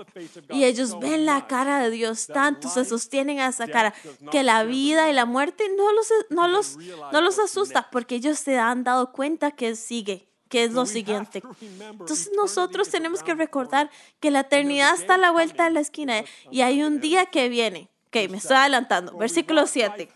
Y 0.50 0.64
ellos 0.64 1.00
ven 1.00 1.26
la 1.26 1.48
cara 1.48 1.80
de 1.80 1.90
Dios, 1.90 2.28
tanto 2.28 2.70
se 2.70 2.86
sostienen 2.86 3.40
a 3.40 3.50
esa 3.50 3.68
cara, 3.68 3.94
que 4.32 4.44
la 4.44 4.64
vida 4.64 5.10
y 5.10 5.14
la 5.14 5.26
muerte 5.26 5.66
no 5.76 5.92
los, 5.92 6.08
no 6.30 6.48
los, 6.48 6.78
no 7.12 7.22
los 7.22 7.40
asusta 7.40 7.90
porque 7.92 8.16
ellos 8.16 8.40
se 8.40 8.58
han 8.58 8.84
dado 8.84 9.12
cuenta 9.12 9.19
que 9.56 9.76
sigue, 9.76 10.28
que 10.48 10.64
es 10.64 10.72
lo 10.72 10.86
siguiente. 10.86 11.44
Entonces 11.92 12.32
nosotros 12.36 12.90
tenemos 12.90 13.22
que 13.22 13.36
recordar 13.36 13.90
que 14.20 14.32
la 14.32 14.42
eternidad 14.42 14.96
está 14.96 15.16
a 15.16 15.18
la 15.18 15.32
vuelta 15.32 15.66
de 15.66 15.72
la 15.72 15.82
esquina 15.82 16.24
y 16.50 16.62
hay 16.62 16.84
un 16.84 17.02
día 17.02 17.26
que 17.26 17.50
viene. 17.50 17.90
Ok, 18.08 18.30
me 18.30 18.38
estoy 18.38 18.56
adelantando. 18.56 19.18
Versículo 19.18 19.68
7. 19.68 20.10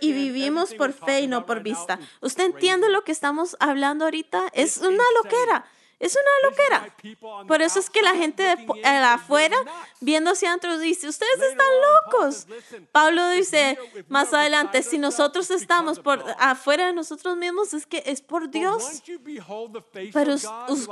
y 0.00 0.12
vivimos 0.12 0.74
por 0.74 0.92
fe 0.92 1.20
y 1.20 1.26
no 1.26 1.44
por 1.44 1.62
vista. 1.62 1.98
¿Usted 2.20 2.44
entiende 2.46 2.88
lo 2.88 3.04
que 3.04 3.12
estamos 3.12 3.56
hablando 3.60 4.06
ahorita? 4.06 4.48
Es 4.54 4.78
una 4.78 5.04
loquera. 5.22 5.66
Es 6.00 6.16
una 6.16 6.50
loquera. 6.50 7.46
Por 7.46 7.62
eso 7.62 7.78
es 7.78 7.88
que 7.88 8.02
la 8.02 8.14
gente 8.14 8.42
de 8.42 8.86
afuera, 8.86 9.56
viendo 10.00 10.32
hacia 10.32 10.50
adentro, 10.50 10.78
dice, 10.78 11.08
ustedes 11.08 11.40
están 11.40 11.66
locos. 12.12 12.46
Pablo 12.92 13.28
dice 13.30 13.78
más 14.08 14.32
adelante, 14.34 14.82
si 14.82 14.98
nosotros 14.98 15.50
estamos 15.50 15.98
por 16.00 16.24
afuera 16.38 16.86
de 16.86 16.92
nosotros 16.92 17.36
mismos, 17.36 17.74
es 17.74 17.86
que 17.86 18.02
es 18.06 18.20
por 18.20 18.50
Dios. 18.50 19.02
Pero 20.12 20.34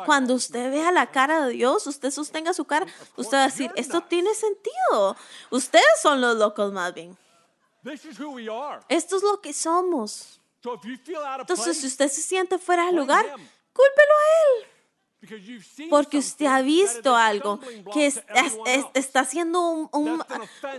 cuando 0.07 0.35
usted 0.35 0.71
vea 0.71 0.93
la 0.93 1.11
cara 1.11 1.47
de 1.47 1.53
Dios, 1.53 1.87
usted 1.87 2.11
sostenga 2.11 2.55
su 2.55 2.65
cara, 2.65 2.87
usted 3.17 3.37
va 3.37 3.43
a 3.43 3.47
decir, 3.47 3.71
esto 3.77 4.01
tiene 4.03 4.35
sentido. 4.35 5.17
Ustedes 5.51 6.01
son 6.01 6.21
los 6.21 6.37
locos 6.37 6.73
más 6.73 6.95
bien. 6.95 7.17
Esto 8.89 9.17
es 9.17 9.23
lo 9.23 9.41
que 9.41 9.53
somos. 9.53 10.41
Entonces, 11.41 11.79
si 11.79 11.87
usted 11.89 12.09
se 12.09 12.23
siente 12.23 12.59
fuera 12.59 12.87
de 12.87 12.93
lugar, 12.93 13.27
cúlpelo 13.27 14.15
a 14.15 14.61
él. 14.61 14.72
Because 15.23 15.41
you've 15.47 15.65
seen 15.65 15.89
Porque 15.89 16.19
usted 16.19 16.47
ha 16.47 16.61
visto 16.61 17.15
algo 17.17 17.59
que 17.95 18.07
es- 18.07 18.23
es- 18.35 18.59
es- 18.67 18.85
está 18.95 19.21
haciendo 19.21 19.61
un- 19.71 19.89
un- 19.93 20.23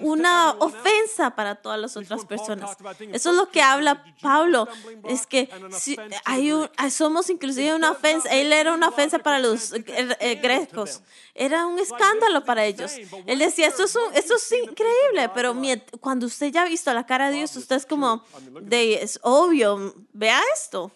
una 0.02 0.52
ofensa 0.60 1.34
para 1.36 1.56
todas 1.56 1.80
las 1.80 1.96
otras 1.98 2.26
personas. 2.26 2.78
Eso 3.12 3.32
es 3.32 3.36
lo 3.38 3.44
1 3.44 3.52
que 3.52 3.62
habla 3.62 4.04
Pablo. 4.22 4.68
Es 5.06 5.26
que 5.26 5.50
si 5.72 5.98
hay 6.26 6.50
the 6.50 6.54
un, 6.54 6.70
somos 6.92 7.30
inclusive 7.30 7.74
una 7.74 7.92
ofensa. 7.92 8.30
Él 8.30 8.52
era 8.54 8.74
una 8.74 8.90
ofensa 8.90 9.18
para 9.20 9.40
los 9.40 9.74
eh, 9.74 9.84
eh, 10.20 10.36
grecos. 10.36 11.02
Era 11.34 11.66
un 11.66 11.80
escándalo 11.80 12.44
para 12.44 12.66
ellos. 12.66 12.92
but 13.10 13.22
Él 13.26 13.40
decía, 13.40 13.68
esto 13.68 13.86
es, 13.86 13.96
un- 13.96 14.14
esto 14.14 14.36
es 14.36 14.52
increíble, 14.52 15.30
pero 15.34 15.54
cuando 16.02 16.26
usted 16.28 16.48
ya 16.52 16.62
ha 16.64 16.66
visto 16.66 16.94
la 16.94 17.06
cara 17.06 17.30
de 17.30 17.38
Dios, 17.38 17.56
usted 17.56 17.78
es 17.78 17.86
como, 17.86 18.24
de, 18.62 18.96
es 18.96 19.20
obvio, 19.24 19.96
vea 20.12 20.42
esto. 20.54 20.92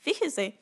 Fíjese. 0.00 0.58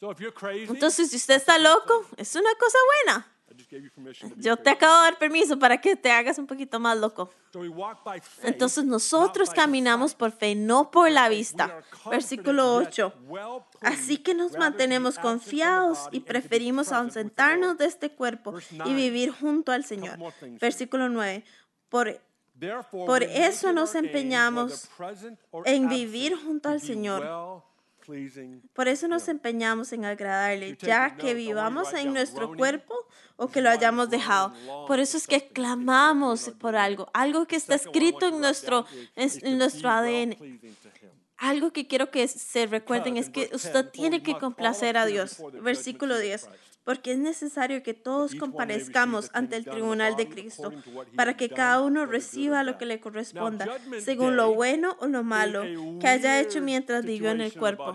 Entonces, 0.00 1.10
si 1.10 1.16
usted 1.16 1.36
está 1.36 1.58
loco, 1.58 2.04
es 2.16 2.34
una 2.36 2.54
cosa 2.58 2.78
buena. 3.04 3.32
I 3.48 3.54
just 3.54 3.70
gave 3.70 3.84
you 3.84 3.90
permission 3.90 4.28
to 4.30 4.36
be 4.36 4.42
Yo 4.42 4.56
te 4.56 4.70
acabo 4.70 4.96
de 4.96 5.02
dar 5.02 5.18
permiso 5.18 5.58
para 5.58 5.80
que 5.80 5.94
te 5.94 6.10
hagas 6.10 6.38
un 6.38 6.46
poquito 6.46 6.80
más 6.80 6.98
loco. 6.98 7.30
Entonces 8.42 8.84
nosotros 8.84 9.50
caminamos 9.50 10.14
por 10.14 10.32
fe, 10.32 10.54
no 10.54 10.90
por 10.90 11.10
la 11.10 11.28
vista. 11.28 11.80
Versículo 12.10 12.80
yet 12.80 12.88
8. 12.88 13.14
well 13.28 13.62
Así 13.80 14.18
que 14.18 14.34
nos 14.34 14.52
mantenemos 14.58 15.18
confiados 15.18 16.08
y 16.10 16.20
preferimos 16.20 16.90
ausentarnos 16.92 17.78
de 17.78 17.86
este 17.86 18.10
cuerpo 18.10 18.58
y 18.70 18.76
9. 18.76 18.94
vivir 18.94 19.30
junto 19.30 19.72
al 19.72 19.84
Señor. 19.84 20.18
Versículo 20.60 21.08
9. 21.08 21.44
Por, 21.88 22.20
Por 22.90 23.22
eso 23.22 23.72
nos 23.72 23.94
empeñamos 23.94 24.88
en 25.64 25.88
vivir 25.88 26.36
junto 26.36 26.68
to 26.68 26.68
al 26.70 26.80
Señor. 26.80 27.62
Por 28.72 28.88
eso 28.88 29.08
nos 29.08 29.28
empeñamos 29.28 29.92
en 29.92 30.04
agradarle, 30.04 30.76
ya 30.80 31.16
que 31.16 31.34
vivamos 31.34 31.92
en 31.92 32.12
nuestro 32.12 32.54
cuerpo 32.54 32.94
o 33.36 33.48
que 33.48 33.60
lo 33.60 33.70
hayamos 33.70 34.10
dejado. 34.10 34.52
Por 34.86 35.00
eso 35.00 35.16
es 35.16 35.26
que 35.26 35.48
clamamos 35.48 36.50
por 36.58 36.76
algo, 36.76 37.08
algo 37.12 37.46
que 37.46 37.56
está 37.56 37.74
escrito 37.74 38.26
en 38.28 38.40
nuestro, 38.40 38.86
en, 39.16 39.58
nuestro 39.58 39.90
ADN. 39.90 40.36
Algo 41.38 41.72
que 41.72 41.86
quiero 41.86 42.10
que 42.10 42.26
se 42.28 42.66
recuerden 42.66 43.16
es 43.16 43.28
que 43.28 43.40
verse 43.40 43.56
10, 43.56 43.66
usted 43.66 43.90
tiene 43.90 44.22
que 44.22 44.38
complacer 44.38 44.96
a 44.96 45.06
Dios. 45.06 45.42
Versículo 45.62 46.14
judgment 46.14 46.40
seat 46.40 46.40
10. 46.40 46.44
of 46.44 46.48
Christ. 46.50 46.76
Porque 46.86 47.10
es 47.10 47.18
necesario 47.18 47.82
que 47.82 47.94
todos 47.94 48.36
comparezcamos 48.36 49.28
ante 49.32 49.56
el 49.56 49.64
tribunal 49.64 50.14
de 50.14 50.28
Cristo 50.28 50.72
para 51.16 51.36
que 51.36 51.48
cada 51.48 51.82
uno 51.82 52.06
reciba 52.06 52.62
lo 52.62 52.78
que 52.78 52.86
le 52.86 53.00
corresponda, 53.00 53.66
según 53.98 54.36
lo 54.36 54.54
bueno 54.54 54.96
o 55.00 55.08
lo 55.08 55.24
malo 55.24 55.64
que 56.00 56.06
haya 56.06 56.40
hecho 56.40 56.60
mientras 56.60 57.04
vivió 57.04 57.30
en 57.30 57.40
el 57.40 57.52
cuerpo. 57.52 57.92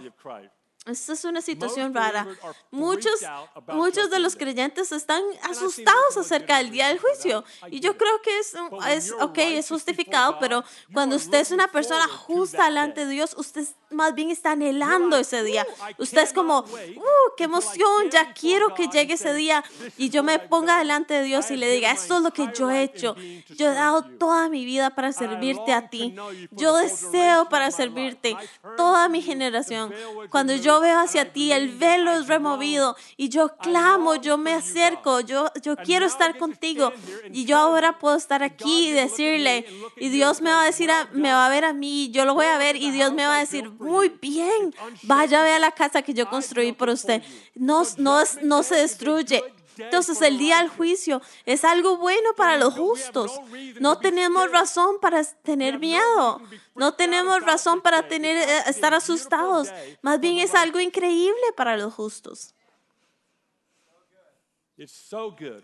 Esta 0.85 1.13
es 1.13 1.25
una 1.25 1.41
situación 1.41 1.93
rara. 1.93 2.27
Muchos, 2.71 3.21
muchos 3.67 4.09
de 4.09 4.17
los 4.17 4.35
creyentes 4.35 4.91
están 4.91 5.21
asustados 5.43 6.17
acerca 6.17 6.57
del 6.57 6.71
día 6.71 6.87
del 6.87 6.97
juicio. 6.97 7.43
Y 7.69 7.79
yo 7.81 7.97
creo 7.97 8.21
que 8.23 8.39
es, 8.39 8.55
es 8.89 9.11
ok, 9.11 9.37
es 9.37 9.69
justificado, 9.69 10.39
pero 10.39 10.63
cuando 10.91 11.17
usted 11.17 11.39
es 11.39 11.51
una 11.51 11.67
persona 11.67 12.07
justa 12.07 12.65
delante 12.65 13.05
de. 13.05 13.11
Dios, 13.11 13.35
usted 13.37 13.67
más 13.91 14.13
bien 14.15 14.31
está 14.31 14.51
anhelando 14.51 15.17
ese 15.17 15.43
día. 15.43 15.65
"Ooh, 15.67 15.89
I 15.89 15.95
Usted 15.97 16.21
es 16.21 16.33
como, 16.33 16.59
¡uh, 16.59 17.35
qué 17.37 17.45
emoción! 17.45 18.09
Ya 18.11 18.33
quiero 18.33 18.73
que 18.73 18.87
llegue 18.87 19.13
ese 19.13 19.33
día 19.33 19.63
"This 19.63 19.93
y 19.97 20.09
yo 20.09 20.23
me 20.23 20.39
ponga 20.39 20.77
delante 20.79 21.13
de 21.15 21.23
Dios 21.23 21.49
y 21.51 21.57
le 21.57 21.69
diga, 21.71 21.91
esto 21.91 22.17
es 22.17 22.23
lo 22.23 22.31
que 22.31 22.49
yo 22.55 22.69
he 22.69 22.83
hecho. 22.83 23.15
Yo 23.55 23.71
he 23.71 23.73
dado 23.73 24.03
toda 24.03 24.49
mi 24.49 24.65
vida 24.65 24.91
para 24.91 25.11
servirte 25.13 25.73
a 25.73 25.89
ti. 25.89 26.15
Yo 26.51 26.75
deseo 26.77 27.49
para 27.49 27.71
servirte 27.71 28.35
toda 28.77 29.05
to 29.05 29.09
mi 29.09 29.21
generación. 29.21 29.93
Cuando 30.29 30.55
yo 30.55 30.79
veo 30.79 30.99
hacia 30.99 31.31
ti, 31.33 31.51
el 31.51 31.69
velo 31.77 32.11
es 32.11 32.27
removido 32.27 32.95
y 33.17 33.29
yo 33.29 33.55
clamo, 33.57 34.15
yo 34.15 34.37
me 34.37 34.53
acerco, 34.53 35.21
yo, 35.21 35.49
yo 35.61 35.75
quiero 35.77 36.05
estar 36.05 36.37
contigo. 36.37 36.91
Y 37.31 37.45
yo 37.45 37.57
ahora 37.57 37.99
puedo 37.99 38.15
estar 38.15 38.43
aquí 38.43 38.89
y 38.89 38.91
decirle, 38.91 39.65
y 39.97 40.09
Dios 40.09 40.41
me 40.41 40.51
va 40.51 40.63
a 40.63 40.65
decir, 40.65 40.91
a- 40.91 41.07
"Well 41.11 41.21
me 41.21 41.31
va 41.31 41.45
a 41.45 41.49
ver 41.49 41.65
a 41.65 41.73
mí, 41.73 42.09
yo 42.11 42.25
lo 42.25 42.33
voy 42.33 42.45
a 42.45 42.57
ver 42.57 42.75
y 42.75 42.91
Dios 42.91 43.13
me 43.13 43.25
va 43.25 43.37
a 43.37 43.39
decir, 43.39 43.69
muy 43.81 44.09
bien, 44.09 44.73
vaya 45.03 45.41
a 45.41 45.43
ver 45.43 45.59
la 45.59 45.71
casa 45.71 46.01
que 46.01 46.13
yo 46.13 46.29
construí 46.29 46.71
por 46.71 46.89
usted. 46.89 47.21
No, 47.55 47.83
no, 47.97 48.23
no 48.43 48.63
se 48.63 48.75
destruye. 48.75 49.43
Entonces 49.77 50.21
el 50.21 50.37
día 50.37 50.59
del 50.59 50.69
juicio 50.69 51.21
es 51.45 51.63
algo 51.63 51.97
bueno 51.97 52.33
para 52.35 52.57
los 52.57 52.73
justos. 52.73 53.39
No 53.79 53.97
tenemos 53.97 54.51
razón 54.51 54.97
para 55.01 55.23
tener 55.23 55.79
miedo. 55.79 56.41
No 56.75 56.93
tenemos 56.93 57.41
razón 57.41 57.81
para 57.81 58.07
tener, 58.07 58.37
eh, 58.37 58.63
estar 58.67 58.93
asustados. 58.93 59.69
Más 60.01 60.19
bien 60.19 60.37
es 60.37 60.53
algo 60.53 60.79
increíble 60.79 61.41
para 61.55 61.77
los 61.77 61.93
justos. 61.93 62.53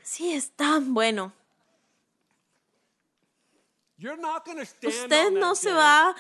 Sí, 0.04 0.34
es 0.34 0.52
tan 0.52 0.94
bueno. 0.94 1.34
Usted 4.00 5.32
no 5.32 5.56
se 5.56 5.72
va 5.72 6.16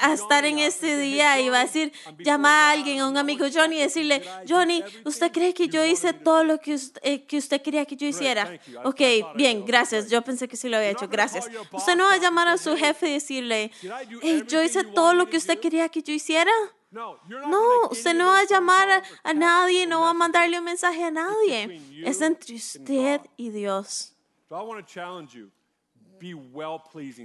a 0.00 0.12
estar 0.12 0.44
en 0.44 0.58
"Hey, 0.58 0.70
día 1.00 1.40
y 1.40 1.48
va 1.48 1.60
a 1.60 1.64
decir, 1.64 1.90
llamar 2.18 2.52
a 2.52 2.70
alguien, 2.72 3.00
a 3.00 3.08
un 3.08 3.16
amigo 3.16 3.46
Johnny 3.52 3.76
y 3.76 3.80
decirle, 3.80 4.22
Johnny, 4.46 4.84
¿usted 5.04 5.32
cree 5.32 5.54
que 5.54 5.66
yo 5.68 5.82
hice 5.82 6.12
todo 6.12 6.38
do?" 6.38 6.44
lo 6.44 6.58
que 6.58 6.74
usted, 6.74 7.00
eh, 7.02 7.24
que 7.24 7.38
usted 7.38 7.62
quería 7.62 7.86
que 7.86 7.96
yo 7.96 8.06
hiciera? 8.06 8.60
Ok, 8.84 9.00
bien, 9.34 9.64
gracias. 9.64 10.10
Yo 10.10 10.20
pensé 10.22 10.46
que 10.46 10.56
sí 10.58 10.68
lo 10.68 10.76
había 10.76 10.90
hecho, 10.90 11.08
gracias. 11.08 11.48
Usted 11.72 11.96
no 11.96 12.04
va 12.04 12.14
a 12.14 12.18
llamar 12.18 12.48
a 12.48 12.58
su 12.58 12.72
"Hey, 12.72 12.80
jefe 12.80 13.08
y 13.08 13.12
decirle, 13.14 13.70
hey, 14.20 14.44
yo 14.46 14.62
hice 14.62 14.84
todo 14.84 15.14
lo 15.14 15.26
que 15.30 15.38
usted 15.38 15.54
do?" 15.54 15.60
quería 15.62 15.88
que 15.88 16.02
yo 16.02 16.12
hiciera. 16.12 16.52
No, 16.90 17.88
usted 17.90 18.12
no 18.14 18.26
va 18.26 18.40
a 18.40 18.44
llamar 18.44 18.90
a, 18.90 19.02
a 19.22 19.32
nadie, 19.32 19.86
no 19.86 20.02
va 20.02 20.10
a 20.10 20.14
mandarle 20.14 20.58
un 20.58 20.64
mensaje 20.64 21.02
a 21.02 21.10
nadie. 21.10 21.80
Es 22.04 22.20
entre 22.20 22.56
usted 22.56 23.22
y 23.38 23.48
Dios. 23.48 24.12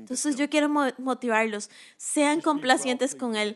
Entonces 0.03 0.35
yo 0.37 0.49
quiero 0.49 0.69
mo- 0.69 0.91
motivarlos, 0.97 1.69
sean 1.97 2.41
complacientes 2.41 3.15
con 3.15 3.35
Él. 3.35 3.55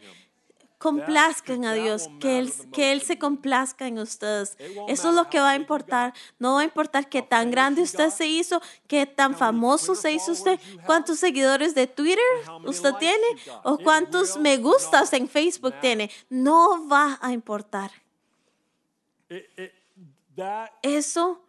Complazcan 0.77 1.63
a 1.65 1.73
Dios, 1.75 2.10
que 2.19 2.39
Él, 2.39 2.51
que 2.73 2.91
Él 2.91 3.01
se 3.01 3.19
complazca 3.19 3.86
en 3.86 3.99
ustedes. 3.99 4.58
Eso 4.88 5.10
es 5.10 5.15
lo 5.15 5.30
que 5.30 5.39
va 5.39 5.51
a 5.51 5.56
importar. 5.56 6.13
No 6.39 6.56
va 6.56 6.62
a 6.62 6.63
importar 6.63 7.08
qué 7.08 7.21
tan 7.21 7.51
grande 7.51 7.84
usted 7.84 8.10
se 8.10 8.25
hizo, 8.25 8.60
qué 8.88 9.06
tan 9.06 9.36
famoso 9.38 9.93
se 9.93 10.12
hizo 10.12 10.32
usted, 10.32 10.60
cuántos 10.88 11.19
seguidores 11.19 11.75
de 11.75 11.86
Twitter 11.86 12.23
usted 12.65 12.93
tiene 12.95 13.23
o 13.63 13.77
cuántos 13.77 14.38
me 14.38 14.58
gustas 14.58 15.13
en 15.13 15.27
Facebook 15.30 15.75
tiene. 15.82 16.10
No 16.30 16.88
va 16.88 17.19
a 17.21 17.32
importar. 17.32 17.91
Eso. 20.82 21.41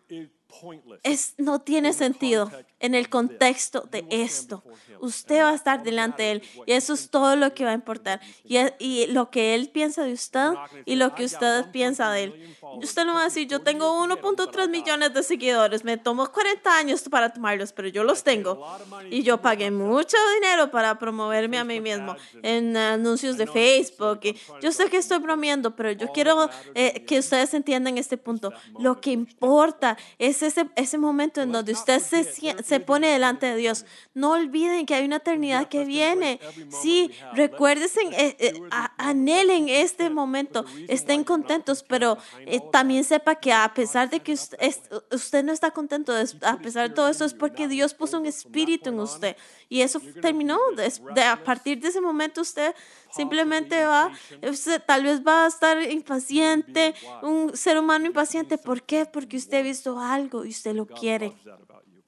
Es, 1.02 1.34
no 1.38 1.60
tiene 1.60 1.92
sentido 1.92 2.50
en 2.80 2.94
el 2.94 3.08
contexto 3.08 3.88
de 3.90 4.04
esto. 4.10 4.62
Usted 5.00 5.42
va 5.42 5.50
a 5.50 5.54
estar 5.54 5.82
delante 5.82 6.22
de 6.22 6.30
Él 6.32 6.42
y 6.66 6.72
eso 6.72 6.94
es 6.94 7.10
todo 7.10 7.36
lo 7.36 7.54
que 7.54 7.64
va 7.64 7.70
a 7.70 7.74
importar. 7.74 8.20
Y, 8.44 8.58
y 8.78 9.06
lo 9.06 9.30
que 9.30 9.54
Él 9.54 9.68
piensa 9.70 10.02
de 10.04 10.12
usted 10.12 10.50
y 10.84 10.96
lo 10.96 11.06
"I 11.06 11.10
que 11.12 11.24
usted 11.24 11.64
1.3 11.64 11.70
piensa 11.72 12.10
de 12.10 12.24
Él. 12.24 12.56
Usted 12.82 13.04
no 13.04 13.14
va 13.14 13.22
a 13.22 13.24
decir, 13.24 13.46
yo 13.48 13.58
40 13.58 13.64
tengo 13.70 13.86
years 13.86 14.08
to 14.08 14.14
get 14.14 14.18
'em, 14.18 14.22
but 14.22 14.40
I 14.40 14.42
1.3 14.42 14.52
got 14.52 14.64
'em." 14.64 14.70
millones 14.70 15.14
de 15.14 15.22
seguidores, 15.22 15.84
me 15.84 15.96
tomó 15.96 16.30
40 16.30 16.76
años 16.76 17.02
para 17.08 17.32
tomarlos, 17.32 17.72
pero 17.72 17.88
yo 17.88 18.04
los 18.04 18.22
tengo. 18.22 18.64
Y 19.10 19.22
yo 19.22 19.40
pagué 19.40 19.70
mucho 19.70 20.16
dinero 20.40 20.70
para 20.70 20.98
promoverme 20.98 21.58
a 21.58 21.64
mí 21.64 21.80
mismo 21.80 22.16
en 22.42 22.76
anuncios 22.76 23.36
de 23.36 23.46
Facebook. 23.46 24.20
y 24.24 24.36
yo 24.60 24.72
sé 24.72 24.88
que 24.90 24.96
estoy 24.98 25.18
bromeando, 25.18 25.74
pero 25.76 25.92
yo 25.92 26.08
quiero 26.12 26.48
eh, 26.74 27.04
que 27.06 27.18
ustedes 27.18 27.54
entiendan 27.54 27.98
este 27.98 28.16
punto. 28.16 28.52
Lo 28.78 29.00
que 29.00 29.10
importa 29.12 29.96
es 30.18 30.41
ese, 30.46 30.68
ese 30.76 30.98
momento 30.98 31.40
en 31.42 31.52
donde 31.52 31.72
usted 31.72 32.00
se, 32.00 32.24
se 32.24 32.80
pone 32.80 33.08
an 33.08 33.12
delante 33.12 33.46
de 33.46 33.56
Dios. 33.56 33.84
No 34.14 34.32
olviden 34.32 34.86
que 34.86 34.94
hay 34.94 35.04
una 35.04 35.16
eternidad 35.16 35.68
que 35.68 35.84
viene. 35.84 36.40
Sí, 36.70 37.10
recuérdense, 37.34 38.00
eh, 38.12 38.36
eh, 38.38 38.60
anhelen 38.98 39.68
este 39.68 40.10
momento, 40.10 40.64
estén 40.88 41.24
contentos, 41.24 41.82
content 41.82 41.88
pero 41.88 42.18
eh, 42.46 42.60
también 42.70 43.04
sepa 43.04 43.34
que 43.36 43.52
a 43.52 43.72
pesar 43.74 44.10
de 44.10 44.20
que 44.20 44.32
usted, 44.32 44.56
es- 44.60 44.80
usted 45.10 45.44
no 45.44 45.52
está 45.52 45.70
contento, 45.70 46.16
es- 46.16 46.36
a 46.42 46.58
pesar 46.58 46.88
de 46.88 46.94
todo 46.94 47.08
eso 47.08 47.24
es 47.24 47.34
porque 47.34 47.68
Dios 47.68 47.94
puso 47.94 48.18
un 48.18 48.26
espíritu 48.26 48.90
en 48.90 49.00
usted. 49.00 49.36
Y 49.68 49.80
eso 49.82 50.00
terminó. 50.20 50.58
this 50.76 51.00
de- 51.14 51.22
a 51.22 51.42
partir 51.42 51.80
de 51.80 51.88
ese 51.88 52.00
momento 52.00 52.40
usted 52.40 52.74
simplemente 53.12 53.84
va, 53.84 54.10
usted 54.42 54.82
tal 54.84 55.04
vez 55.04 55.22
va 55.24 55.44
a 55.44 55.48
estar 55.48 55.80
impaciente, 55.82 56.94
un 57.22 57.56
ser 57.56 57.78
humano 57.78 58.06
impaciente. 58.06 58.58
¿Por 58.58 58.82
qué? 58.82 59.06
Porque 59.06 59.36
usted 59.36 59.58
ha 59.60 59.62
visto 59.62 59.98
algo 60.00 60.44
y 60.44 60.50
usted 60.50 60.74
lo 60.74 60.86
quiere. 60.86 61.32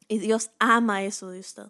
Y 0.09 0.19
Dios 0.19 0.51
ama 0.59 1.03
eso 1.05 1.31
de 1.31 1.41
usted. 1.41 1.67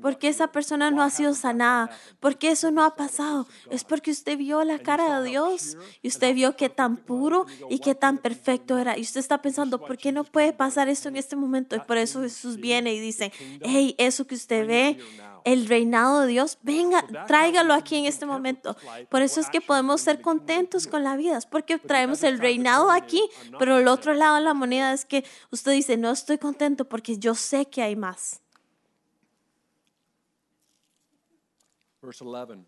¿Por 0.00 0.18
qué 0.18 0.28
esa 0.28 0.48
persona 0.48 0.90
no 0.90 1.02
ha 1.02 1.10
sido 1.10 1.34
sanada? 1.34 1.90
¿Por 2.20 2.38
qué 2.38 2.50
eso 2.50 2.70
no 2.70 2.82
ha 2.84 2.96
pasado? 2.96 3.46
Es 3.70 3.84
porque 3.84 4.10
usted 4.10 4.36
vio 4.36 4.62
la 4.64 4.78
cara 4.78 5.20
de 5.20 5.28
Dios 5.28 5.76
y 6.02 6.08
usted 6.08 6.34
vio 6.34 6.56
qué 6.56 6.68
tan 6.68 6.96
puro 6.96 7.46
y 7.70 7.78
qué 7.78 7.94
tan 7.94 8.18
perfecto 8.18 8.78
era. 8.78 8.98
Y 8.98 9.02
usted 9.02 9.20
está 9.20 9.42
pensando, 9.42 9.78
¿por 9.78 9.96
qué 9.96 10.12
no 10.12 10.24
puede 10.24 10.52
pasar 10.52 10.88
esto 10.88 11.08
en 11.08 11.16
este 11.16 11.36
momento? 11.36 11.76
Y 11.76 11.80
por 11.80 11.96
eso 11.98 12.22
Jesús 12.22 12.56
viene 12.56 12.94
y 12.94 13.00
dice, 13.00 13.32
hey, 13.62 13.94
eso 13.98 14.26
que 14.26 14.34
usted 14.34 14.66
ve, 14.66 14.98
el 15.44 15.68
reinado 15.68 16.22
de 16.22 16.26
Dios, 16.26 16.58
venga, 16.62 17.04
tráigalo 17.28 17.72
aquí 17.72 17.96
en 17.96 18.06
este 18.06 18.26
momento. 18.26 18.76
Por 19.08 19.22
eso 19.22 19.40
es 19.40 19.48
que 19.48 19.60
podemos 19.60 20.00
ser 20.00 20.20
contentos 20.20 20.88
con 20.88 21.04
la 21.04 21.16
vida, 21.16 21.38
es 21.38 21.46
porque 21.46 21.78
traemos 21.78 22.24
el 22.24 22.40
reinado 22.40 22.90
aquí, 22.90 23.22
pero 23.56 23.78
el 23.78 23.86
otro 23.86 24.12
lado 24.12 24.34
de 24.36 24.42
la 24.42 24.54
moneda 24.54 24.92
es 24.92 25.04
que 25.04 25.24
usted 25.52 25.70
dice, 25.70 25.96
no 25.96 26.10
estoy 26.10 26.38
contento 26.38 26.88
porque 26.88 27.18
yo 27.18 27.36
sé 27.36 27.66
que 27.66 27.82
hay 27.82 27.94
más. 27.94 28.42
Verse 32.06 32.22
11. 32.24 32.64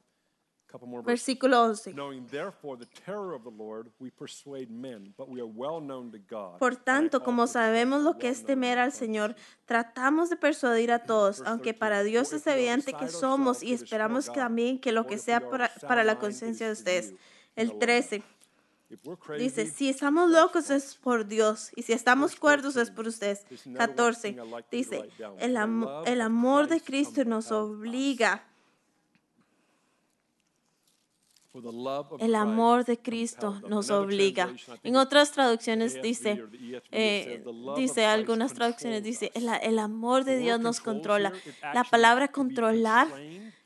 A 0.68 0.70
couple 0.70 0.86
more 0.86 1.00
verses. 1.02 1.26
Versículo 1.26 1.64
11. 1.64 1.94
Knowing 1.94 2.26
therefore 2.26 2.76
the 2.76 2.84
terror 3.06 3.32
of 3.34 3.42
the 3.44 3.50
Lord, 3.50 3.90
we 3.98 4.10
persuade 4.10 4.68
men, 4.70 5.14
but 5.16 5.26
we 5.28 5.40
are 5.40 5.46
well 5.48 5.80
known 5.80 6.10
to 6.12 6.18
God. 6.18 6.58
Por 6.58 6.76
tanto, 6.76 7.22
como 7.22 7.46
sabemos 7.46 8.02
lo 8.02 8.18
que 8.18 8.28
es 8.28 8.44
temer 8.44 8.78
al 8.78 8.92
Señor, 8.92 9.34
tratamos 9.64 10.28
de 10.28 10.36
persuadir 10.36 10.92
a 10.92 10.98
todos, 11.04 11.40
aunque 11.46 11.72
para 11.72 12.02
Dios 12.02 12.34
es 12.34 12.46
evidente 12.46 12.92
que 12.92 13.08
somos 13.08 13.62
y 13.62 13.72
esperamos 13.72 14.26
también 14.30 14.78
que 14.78 14.92
lo 14.92 15.06
que 15.06 15.16
sea 15.16 15.40
para, 15.48 15.70
para 15.86 16.04
la 16.04 16.18
conciencia 16.18 16.66
de 16.66 16.72
ustedes. 16.74 17.14
El 17.56 17.78
13 17.78 18.22
If 18.90 19.04
we're 19.04 19.16
crazy, 19.18 19.44
dice, 19.44 19.66
si 19.66 19.88
estamos 19.90 20.30
locos 20.30 20.70
es 20.70 20.96
por 20.96 21.26
Dios 21.26 21.70
y 21.76 21.82
si 21.82 21.92
estamos 21.94 22.36
cuerdos 22.36 22.76
es 22.76 22.90
por 22.90 23.06
ustedes. 23.06 23.44
14 23.76 24.36
dice, 24.70 25.08
el, 25.38 25.56
am- 25.56 25.86
el 26.06 26.20
amor 26.20 26.68
de 26.68 26.80
Cristo 26.80 27.24
nos 27.24 27.52
obliga, 27.52 28.42
for 28.42 28.42
the 28.42 28.44
love 31.14 31.44
of 31.44 31.47
el 32.20 32.34
amor 32.34 32.84
de 32.84 32.98
Cristo 32.98 33.60
nos 33.68 33.90
obliga. 33.90 34.52
En 34.82 34.96
otras 34.96 35.32
traducciones 35.32 36.00
dice, 36.02 36.44
eh, 36.90 37.24
says, 37.24 37.44
"The 37.44 37.52
love 37.52 37.68
of 37.68 37.78
dice 37.78 38.06
algunas 38.06 38.54
traducciones, 38.54 39.02
dice, 39.02 39.32
us". 39.34 39.42
el, 39.42 39.48
el 39.62 39.78
amor 39.78 40.24
de 40.24 40.38
Dios 40.38 40.60
nos 40.60 40.80
controla. 40.80 41.32
La 41.74 41.84
palabra 41.84 42.28
controlar 42.28 43.08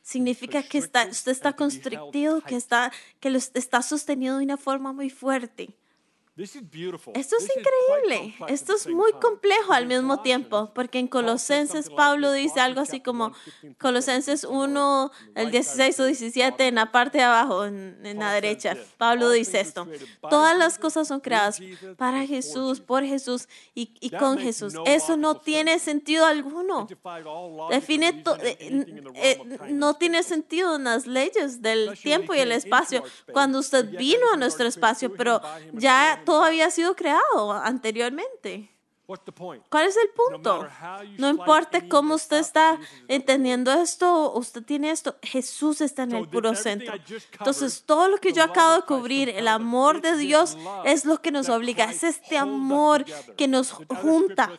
significa 0.03 0.63
que 0.63 0.79
está, 0.79 1.07
usted 1.07 1.33
está 1.33 1.55
constrictido, 1.55 2.41
que 2.41 2.57
está, 2.57 2.93
que 3.21 3.31
lo 3.31 3.39
está 3.39 3.83
sostenido 3.83 4.39
de 4.39 4.45
una 4.45 4.57
forma 4.57 4.93
muy 4.93 5.11
fuerte. 5.11 5.77
This 6.35 6.57
is 6.57 6.63
beautiful. 6.71 7.13
Esto 7.15 7.37
es 7.37 7.45
increíble. 7.45 8.35
Esto 8.49 8.75
es 8.75 8.87
muy 8.87 9.13
complejo 9.21 9.75
al 9.75 9.87
mismo 9.87 10.23
tiempo, 10.23 10.73
porque 10.75 10.99
en 10.99 11.07
Colosenses 11.07 11.91
Pablo 11.91 12.33
dice 12.33 12.59
algo 12.59 12.81
así 12.81 13.01
como 13.01 13.27
1, 13.27 13.35
15 13.35 13.51
through 13.61 13.77
Colosenses 13.79 14.41
17, 14.41 14.49
1, 14.49 15.05
on 15.05 15.11
the 15.35 15.41
el 15.43 15.53
right 15.53 15.63
side 15.63 15.93
16 15.93 16.01
o 16.01 16.05
says, 16.07 16.19
17, 16.21 16.67
en 16.69 16.75
la 16.77 16.91
parte 16.91 17.19
de 17.19 17.25
abajo, 17.25 17.67
en, 17.67 18.01
en 18.07 18.19
la 18.19 18.33
derecha. 18.33 18.75
Pablo 18.97 19.27
"All 19.27 19.35
dice 19.35 19.61
esto. 19.61 19.87
Todas 20.31 20.57
las 20.57 20.79
cosas 20.79 21.07
son 21.07 21.21
creadas 21.21 21.61
para 21.99 22.25
Jesús, 22.27 22.79
Jesus". 22.79 22.81
por 22.81 23.05
Jesús 23.05 23.47
y, 23.75 23.93
y 24.01 24.09
con 24.09 24.39
Jesús. 24.39 24.73
Eso 24.87 25.19
no 25.19 25.35
tiene 25.39 25.79
sentido 25.81 26.25
alguno. 26.25 26.89
Define 27.71 28.13
to- 28.23 28.39
eh, 28.41 28.57
eh, 29.17 29.59
no 29.69 29.95
tiene 29.97 30.23
sentido 30.23 30.77
en 30.77 30.85
las 30.85 31.07
leyes 31.07 31.61
del 31.61 31.93
tiempo 31.99 32.35
y 32.35 32.39
el 32.39 32.53
espacio 32.53 33.05
cuando 33.35 33.59
usted 33.59 33.99
vino 33.99 34.33
a 34.33 34.39
nuestro 34.39 34.67
espacio, 34.67 35.13
pero 35.15 35.43
ya. 35.75 36.21
Todo 36.25 36.45
había 36.45 36.71
sido 36.71 36.95
creado 36.97 37.53
anteriormente. 37.53 38.72
What's 39.13 39.27
the 39.27 39.33
point? 39.33 39.63
¿Cuál 39.69 39.89
es 39.89 39.97
el 39.99 40.09
punto? 40.09 40.67
No 41.19 41.29
importa 41.29 41.87
cómo 41.87 42.15
usted 42.15 42.39
está 42.39 42.79
entendiendo 43.09 43.71
esto, 43.71 44.33
usted 44.33 44.63
tiene 44.63 44.91
esto, 44.91 45.17
Jesús 45.21 45.83
está 45.83 46.05
en 46.05 46.13
el 46.13 46.29
puro 46.31 46.55
centro. 46.55 46.95
Entonces, 47.33 47.83
todo 47.85 48.09
lo 48.09 48.17
que 48.17 48.33
the 48.33 48.33
yo 48.33 48.43
acabo 48.43 48.77
de 48.77 48.83
cubrir, 48.87 49.29
el 49.29 49.49
amor 49.49 50.01
de 50.01 50.17
Dios, 50.17 50.57
es 50.87 51.05
lo 51.05 51.21
que 51.21 51.31
nos 51.31 51.51
obliga, 51.51 51.85
es 51.91 52.05
este 52.05 52.39
amor 52.39 53.05
que 53.37 53.49
nos 53.49 53.73
junta. 53.73 54.51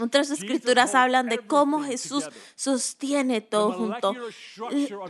Otras 0.00 0.32
escrituras 0.32 0.96
hablan 0.96 1.28
de 1.28 1.38
cómo 1.38 1.84
Jesús 1.84 2.28
sostiene 2.56 3.40
todo 3.40 3.70
junto. 3.70 4.16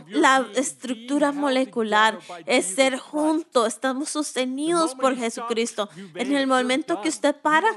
La 0.09 0.45
estructura 0.53 1.31
molecular 1.31 2.19
es 2.45 2.67
Jesus 2.67 2.75
ser 2.75 2.99
junto, 2.99 3.65
estamos 3.65 4.09
sostenidos 4.09 4.93
por 4.93 5.15
Jesucristo. 5.15 5.89
En 6.13 6.35
el 6.35 6.45
momento 6.45 7.01
que 7.01 7.09
usted 7.09 7.35
para, 7.35 7.67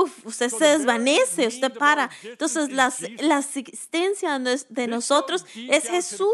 don't 0.00 0.14
exist. 0.14 0.24
Puf, 0.24 0.26
usted 0.26 0.48
se 0.48 0.64
desvanece, 0.64 1.46
usted 1.46 1.72
para. 1.72 2.10
Entonces, 2.22 2.70
la, 2.70 2.92
la 3.20 3.38
existencia 3.38 4.38
de 4.38 4.86
nosotros 4.86 5.44
es 5.68 5.88
Jesús. 5.88 6.28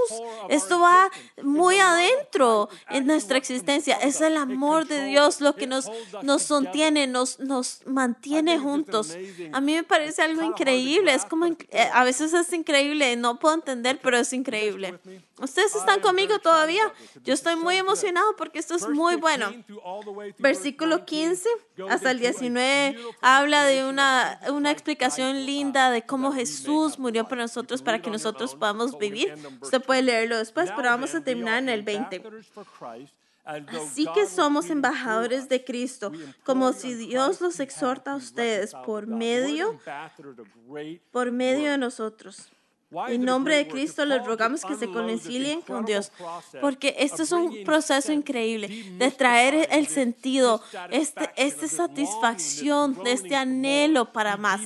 Esto 0.49 0.81
va 0.81 1.11
muy 1.43 1.79
adentro 1.79 2.69
en 2.91 3.07
nuestra 3.07 3.39
existencia. 3.39 3.97
Es 3.97 4.21
el 4.21 4.37
amor 4.37 4.87
de 4.87 5.05
Dios 5.05 5.41
lo 5.41 5.55
que 5.55 5.67
nos, 5.67 5.91
nos 6.23 6.43
sostiene, 6.43 7.07
nos, 7.07 7.41
nos 7.41 7.81
mantiene 7.87 8.59
juntos. 8.59 9.17
A 9.53 9.61
mí 9.61 9.75
me 9.75 9.85
parece 9.85 10.23
algo 10.23 10.43
increíble. 10.43 11.15
Es 11.15 11.25
como, 11.25 11.47
eh, 11.47 11.91
a 11.93 12.05
veces 12.05 12.33
es 12.33 12.53
increíble, 12.53 13.17
no 13.17 13.39
puedo 13.39 13.55
entender, 13.55 13.99
pero 14.03 14.19
es 14.19 14.33
increíble. 14.33 14.99
¿Ustedes 15.39 15.75
están 15.75 16.01
conmigo 16.01 16.39
todavía? 16.39 16.91
Yo 17.23 17.35
estoy 17.35 17.57
muy 17.57 17.77
emocionado 17.77 18.35
porque 18.37 18.59
esto 18.59 18.75
es 18.75 18.89
muy 18.89 19.17
bueno. 19.17 19.51
15 19.51 19.65
through 19.65 19.81
all 19.85 20.03
the 20.03 20.11
way 20.11 20.33
through 20.33 20.43
Versículo 20.43 20.97
verse 20.99 21.15
19 21.15 21.37
15 21.37 21.49
goes 21.77 21.93
hasta 21.93 22.11
el 22.11 22.17
into 22.19 22.29
a 22.29 22.41
19 22.41 22.93
beautiful 22.93 23.19
habla 23.21 23.65
de 23.65 23.87
una, 23.87 24.41
una 24.49 24.71
explicación 24.71 25.45
linda 25.45 25.91
de 25.91 26.07
cómo 26.07 26.33
Jesús 26.33 26.99
murió 26.99 27.29
por 27.29 27.37
nosotros 27.37 27.83
para 27.83 28.01
que 28.01 28.11
nosotros 28.11 28.55
podamos 28.55 28.97
vivir. 28.99 29.35
Usted 29.61 29.83
puede 29.83 30.01
20. 30.01 30.03
leerlo 30.03 30.39
después, 30.39 30.71
pero 30.75 30.89
vamos 30.89 31.15
a 31.15 31.23
terminar 31.23 31.59
en 31.59 31.69
el 31.69 31.83
20. 31.83 32.17
ambassadors 32.17 32.47
for 32.47 32.65
Christ, 32.65 33.13
as 33.45 33.67
though 33.67 33.83
Así 33.83 34.07
que 34.15 34.27
somos 34.27 34.71
embajadores 34.71 35.51
de 35.51 35.63
Cristo, 35.63 36.13
como 36.45 36.73
si 36.73 36.95
Dios 36.95 37.43
los 37.43 37.61
exhorta 37.61 38.13
a 38.13 38.17
ustedes 38.17 38.73
por 38.87 39.07
medio, 39.07 39.79
por 41.13 41.31
medio 41.31 41.71
de 41.73 41.79
nosotros. 41.79 42.51
En 43.09 43.25
nombre 43.25 43.57
de? 43.57 43.67
Cristo 43.67 44.05
les 44.05 44.25
rogamos 44.25 44.65
que 44.65 44.77
se 44.77 44.87
concilien 44.91 45.61
con 45.61 45.85
Dios, 45.85 46.13
porque 46.61 46.95
esto 46.99 47.25
es 47.25 47.33
un 47.33 47.65
proceso 47.65 48.13
increíble 48.13 48.69
de 48.97 49.11
traer 49.11 49.69
el 49.73 49.89
sentido, 49.89 50.63
este, 50.91 51.29
esta 51.37 51.67
satisfacción 51.67 52.97
este 53.05 53.35
anhelo 53.35 54.13
para 54.13 54.37
más. 54.37 54.61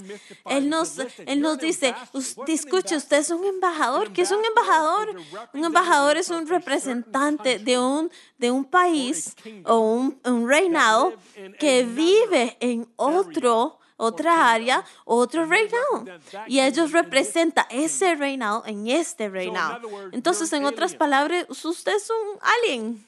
Él 0.47 0.69
nos, 0.69 0.89
Says, 0.91 1.07
"Listen, 1.07 1.29
él 1.29 1.41
nos 1.41 1.59
dice, 1.59 1.87
ambassador. 1.89 2.21
"Us- 2.21 2.37
What's 2.37 2.51
an 2.51 2.55
escuche, 2.55 2.97
usted 2.97 3.17
es 3.19 3.31
un 3.31 3.45
embajador. 3.47 4.13
¿Qué 4.13 4.23
es 4.23 4.31
un 4.31 4.45
embajador? 4.45 5.17
Un 5.55 5.65
embajador 5.65 6.17
es 6.19 6.29
un 6.31 6.47
representante 6.47 7.59
de 7.59 7.79
un, 7.79 8.11
de 8.39 8.51
un 8.51 8.65
país 8.65 9.35
o 9.65 9.79
un, 9.79 10.21
un 10.25 10.49
reinado 10.49 11.15
que 11.59 11.85
vive 11.85 12.57
en 12.61 12.87
otro 12.97 13.80
otra 14.01 14.51
área, 14.53 14.85
otro 15.05 15.45
reinado. 15.47 16.05
Y 16.47 16.61
ellos 16.61 16.93
representan 16.93 17.67
ese 17.71 18.15
reinado 18.15 18.63
en 18.67 18.89
este 18.89 19.29
reinado. 19.29 19.81
Entonces, 20.13 20.53
en 20.53 20.65
otras 20.65 20.95
palabras, 20.95 21.47
usted 21.65 21.95
es 21.95 22.11
un 22.11 22.39
alien. 22.65 23.07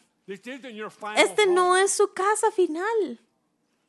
Este 1.17 1.47
no 1.47 1.77
es 1.77 1.93
su 1.93 2.13
casa 2.13 2.51
final. 2.53 3.19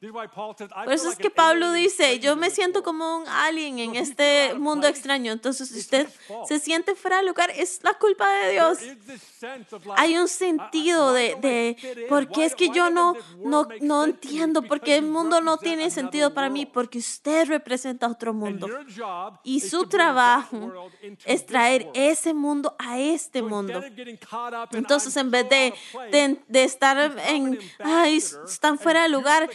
Feel 0.03 1.11
es 1.11 1.17
que 1.17 1.29
Pablo 1.29 1.71
dice, 1.71 2.19
yo 2.19 2.35
me 2.35 2.49
siento 2.49 2.79
world." 2.79 2.85
como 2.85 3.17
un 3.19 3.27
alien 3.27 3.79
en 3.79 3.95
este 3.95 4.53
mundo 4.55 4.87
extraño. 4.87 5.31
Entonces, 5.31 5.69
si 5.69 5.79
usted 5.79 6.07
se 6.45 6.59
siente 6.59 6.95
fuera 6.95 7.17
de 7.17 7.23
lugar, 7.23 7.49
es 7.51 7.79
la 7.83 7.93
culpa 7.93 8.29
de 8.29 8.51
Dios. 8.51 8.79
Hay 9.95 10.17
un 10.17 10.27
sentido 10.27 11.13
de, 11.13 11.35
de 11.35 12.05
por 12.09 12.27
qué 12.27 12.45
es 12.45 12.55
que 12.55 12.69
yo 12.69 12.89
no, 12.89 13.15
no, 13.37 13.67
no 13.81 14.03
entiendo 14.03 14.61
por 14.63 14.81
qué 14.81 14.97
el 14.97 15.05
mundo 15.05 15.39
no 15.39 15.57
tiene 15.57 15.89
sentido 15.89 16.33
para 16.33 16.49
mí, 16.49 16.65
porque 16.65 16.99
usted 16.99 17.47
representa 17.47 18.07
otro 18.07 18.33
mundo. 18.33 18.67
Y 19.43 19.61
su 19.61 19.87
trabajo 19.87 20.91
es 21.25 21.45
traer 21.45 21.89
ese 21.93 22.33
mundo 22.33 22.75
a 22.77 22.99
este 22.99 23.41
mundo. 23.41 23.81
Entonces, 24.71 25.15
"I'm 25.15 25.27
en 25.27 25.31
vez 25.31 25.49
de, 25.49 25.65
out 25.65 25.73
of 25.73 25.91
place", 25.91 26.11
de, 26.11 26.43
de 26.47 26.63
estar 26.63 26.97
en, 27.27 27.59
ay, 27.79 28.17
están 28.17 28.77
fuera 28.77 29.03
de 29.03 29.09
lugar, 29.09 29.49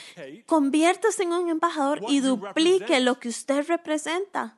conviértase 0.46 1.22
en 1.22 1.33
un 1.33 1.48
embajador 1.48 2.01
y 2.09 2.20
duplique 2.20 3.01
lo 3.01 3.18
que 3.18 3.29
usted 3.29 3.66
representa. 3.68 4.57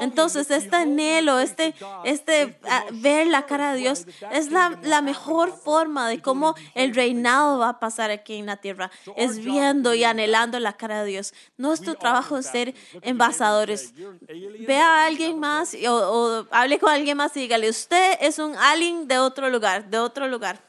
Entonces, 0.00 0.50
este 0.50 0.76
anhelo, 0.76 1.38
este, 1.40 1.74
este 2.04 2.58
ah, 2.70 2.84
ver 2.92 3.26
la 3.26 3.46
cara 3.46 3.72
de 3.72 3.78
Dios 3.78 4.06
es 4.30 4.50
la, 4.52 4.78
la 4.82 5.02
mejor 5.02 5.52
forma 5.52 6.08
de 6.08 6.22
cómo 6.22 6.54
el 6.74 6.94
reinado 6.94 7.58
va 7.58 7.70
a 7.70 7.80
pasar 7.80 8.10
aquí 8.10 8.34
en 8.36 8.46
la 8.46 8.56
tierra. 8.58 8.90
Es 9.16 9.38
viendo 9.38 9.94
y 9.94 10.04
anhelando 10.04 10.58
la 10.60 10.74
cara 10.74 11.02
de 11.02 11.10
Dios. 11.10 11.34
Nuestro 11.56 11.94
trabajo 11.96 12.38
es 12.38 12.46
ser 12.46 12.74
embajadores. 13.02 13.88
say, 13.88 13.94
"You're 13.96 14.18
an 14.18 14.26
alien 14.28 14.66
Ve 14.66 14.76
a 14.78 15.04
alguien 15.04 15.38
más 15.40 15.70
place." 15.70 15.84
y- 15.84 15.86
o, 15.88 15.94
o 15.96 16.46
hable 16.50 16.78
con 16.78 16.90
alguien 16.90 17.16
más 17.16 17.36
y 17.36 17.40
dígale, 17.40 17.68
usted 17.68 18.16
es 18.20 18.38
un 18.38 18.54
alien 18.56 19.08
de 19.08 19.18
otro 19.18 19.50
lugar, 19.50 19.88
de 19.90 19.98
otro 19.98 20.28
lugar. 20.28 20.60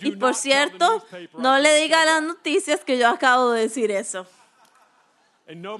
Y 0.00 0.12
por 0.16 0.34
cierto, 0.34 1.04
no 1.38 1.58
le 1.58 1.74
diga 1.76 2.02
a 2.02 2.04
las 2.04 2.22
noticias 2.22 2.84
que 2.84 2.98
yo 2.98 3.08
acabo 3.08 3.50
de 3.52 3.62
decir 3.62 3.90
eso. 3.90 4.26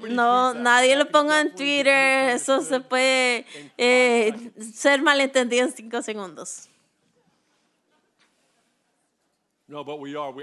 No, 0.09 0.53
nadie 0.53 0.95
lo 0.97 1.09
ponga 1.09 1.39
en 1.39 1.55
Twitter, 1.55 2.31
eso 2.31 2.61
se 2.61 2.81
puede 2.81 3.45
eh, 3.77 4.51
ser 4.73 5.01
malentendido 5.01 5.65
en 5.65 5.71
cinco 5.71 6.01
segundos. 6.01 6.70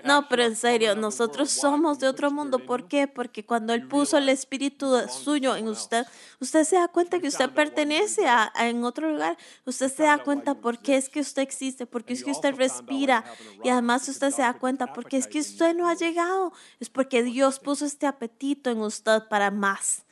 No, 0.06 0.28
pero 0.28 0.42
en 0.44 0.56
serio, 0.56 0.94
nosotros 0.96 1.50
somos 1.50 1.98
de 1.98 2.08
otro 2.08 2.30
mundo. 2.30 2.58
¿Por 2.58 2.88
qué? 2.88 3.06
Porque 3.06 3.44
cuando 3.44 3.72
Él 3.74 3.86
puso 3.88 4.16
el 4.18 4.28
Espíritu 4.28 4.86
suyo 5.08 5.54
en 5.56 5.68
usted, 5.68 6.06
usted 6.40 6.64
se 6.64 6.76
da 6.76 6.88
cuenta 6.88 7.18
que 7.20 7.28
usted 7.28 7.44
pertenece 7.50 8.26
a, 8.26 8.50
a- 8.54 8.68
en 8.68 8.84
otro 8.84 9.10
lugar. 9.10 9.36
Usted 9.66 9.92
se 9.92 10.02
da 10.04 10.18
cuenta 10.24 10.54
por 10.54 10.78
qué 10.78 10.96
es 10.96 11.08
que 11.08 11.20
usted 11.20 11.42
existe, 11.42 11.86
porque 11.86 12.12
And 12.14 12.18
es 12.18 12.24
que 12.24 12.30
usted 12.30 12.54
respira. 12.54 13.24
Y 13.64 13.68
además 13.68 14.08
usted 14.08 14.30
se 14.30 14.42
da 14.42 14.54
cuenta 14.54 14.86
this 14.86 14.94
porque 14.94 15.16
es 15.18 15.26
que 15.26 15.40
usted 15.40 15.74
no 15.76 15.88
ha 15.88 15.94
llegado. 15.94 16.52
Es 16.80 16.88
porque 16.88 17.22
Dios 17.22 17.58
puso 17.60 17.84
este 17.84 18.06
apetito 18.06 18.70
en 18.70 18.78
usted 18.80 19.22
para 19.28 19.50
más. 19.50 20.04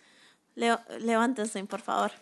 Levántense, 1.01 1.62
por 1.64 1.80
favor. 1.80 2.12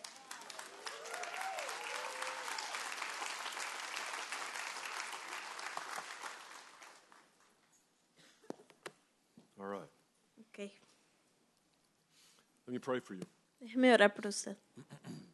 Let 12.66 12.72
me 12.72 12.78
pray 12.78 13.00
for 13.00 13.14
you. 13.14 13.26
déjeme 13.60 13.92
orar 13.92 14.14
por 14.14 14.26
usted. 14.26 14.56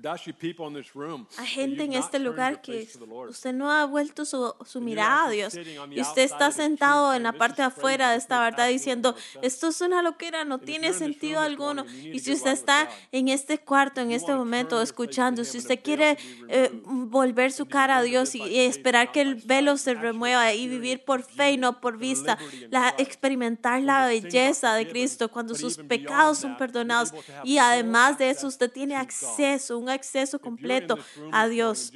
that 0.00 0.18
gente 1.44 1.84
en 1.84 1.92
este 1.92 2.18
lugar 2.18 2.60
que 2.60 2.88
usted 3.28 3.52
no 3.52 3.70
ha 3.70 3.84
vuelto 3.84 4.24
su, 4.24 4.54
su 4.64 4.80
mirada 4.80 5.26
a 5.26 5.30
Dios 5.30 5.54
y 5.54 6.00
usted 6.00 6.22
está 6.22 6.50
sentado 6.50 7.12
en 7.14 7.24
la 7.24 7.32
"This 7.32 7.38
parte 7.38 7.62
de 7.62 7.68
afuera 7.68 8.10
de 8.12 8.16
esta 8.16 8.40
verdad 8.40 8.68
diciendo 8.68 9.12
no 9.12 9.18
sense." 9.18 9.46
esto 9.46 9.68
es 9.68 9.80
una 9.80 10.02
loquera, 10.02 10.44
no 10.44 10.58
tiene 10.58 10.92
sentido 10.92 11.40
alguno. 11.40 11.84
y 11.86 12.18
si 12.20 12.32
usted 12.32 12.52
está 12.52 12.88
en 13.10 13.28
este 13.28 13.58
cuarto 13.58 14.00
en 14.00 14.12
este 14.12 14.34
momento 14.34 14.80
escuchando 14.80 15.44
si 15.44 15.58
usted 15.58 15.80
quiere 15.82 16.16
eh, 16.48 16.70
volver 16.82 17.52
su 17.52 17.66
cara 17.66 17.98
a 17.98 18.02
Dios 18.02 18.34
y, 18.34 18.42
y 18.42 18.60
esperar 18.60 19.12
que 19.12 19.20
el 19.20 19.34
velo 19.34 19.76
se 19.76 19.94
remueva 19.94 20.52
y 20.54 20.68
vivir 20.68 21.04
por 21.04 21.22
fe 21.22 21.52
y 21.52 21.56
no 21.56 21.80
por 21.80 21.98
vista. 21.98 22.38
la 22.70 22.94
experimentar 22.98 23.82
la 23.82 24.06
belleza 24.06 24.74
de 24.74 24.88
Cristo 24.88 25.30
cuando 25.30 25.54
sus 25.54 25.76
pecados 25.76 26.38
son 26.38 26.56
perdonados 26.56 27.12
y 27.44 27.58
además 27.58 28.18
de 28.18 28.30
eso 28.30 28.46
usted 28.46 28.70
tiene 28.70 28.96
acceso 28.96 29.81
un 29.82 29.88
acceso 29.90 30.38
completo 30.38 30.96
a 31.32 31.48
Dios. 31.48 31.90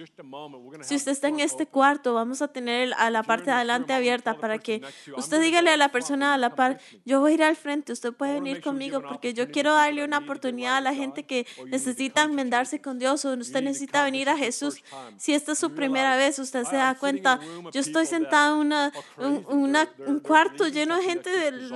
si 0.83 0.95
usted 0.97 1.13
está 1.13 1.29
en 1.29 1.41
este 1.41 1.67
cuarto, 1.67 2.15
vamos 2.15 2.43
a 2.43 2.49
tener 2.49 2.93
a 2.99 3.11
la 3.11 3.23
parte 3.23 3.47
de 3.47 3.53
adelante 3.53 3.93
abierta 3.93 4.35
para 4.37 4.59
que 4.59 4.81
usted 5.17 5.41
dígale 5.41 5.71
a 5.71 5.77
la 5.77 5.91
persona 5.91 6.35
a 6.35 6.39
la 6.39 6.55
par, 6.55 6.79
yo 7.05 7.21
voy 7.21 7.33
a 7.33 7.35
ir 7.35 7.43
al 7.45 7.57
frente, 7.57 7.93
usted 7.93 8.13
puede 8.13 8.35
venir 8.35 8.61
conmigo 8.63 9.01
porque 9.09 9.35
yo 9.35 9.51
quiero 9.51 9.73
darle 9.75 10.05
una 10.05 10.19
oportunidad 10.19 10.77
a 10.77 10.81
la 10.81 10.95
gente 10.95 11.25
que 11.25 11.47
necesita 11.67 12.23
enmendarse 12.23 12.81
con 12.81 12.99
Dios 12.99 13.25
o 13.25 13.33
usted 13.35 13.63
necesita 13.63 14.03
venir 14.05 14.29
a 14.29 14.37
Jesús. 14.37 14.83
Si 15.17 15.33
esta 15.35 15.53
es 15.53 15.59
su 15.59 15.75
primera 15.75 16.17
vez, 16.17 16.39
usted 16.39 16.65
se 16.65 16.77
da 16.77 16.95
cuenta, 16.99 17.39
yo 17.73 17.81
estoy 17.81 18.07
sentada 18.07 18.53
en 18.53 18.59
una, 18.59 18.93
un, 19.19 19.45
una- 19.49 19.89
un 20.07 20.21
cuarto 20.21 20.67
lleno 20.69 20.97
de 20.97 21.03
gente 21.03 21.31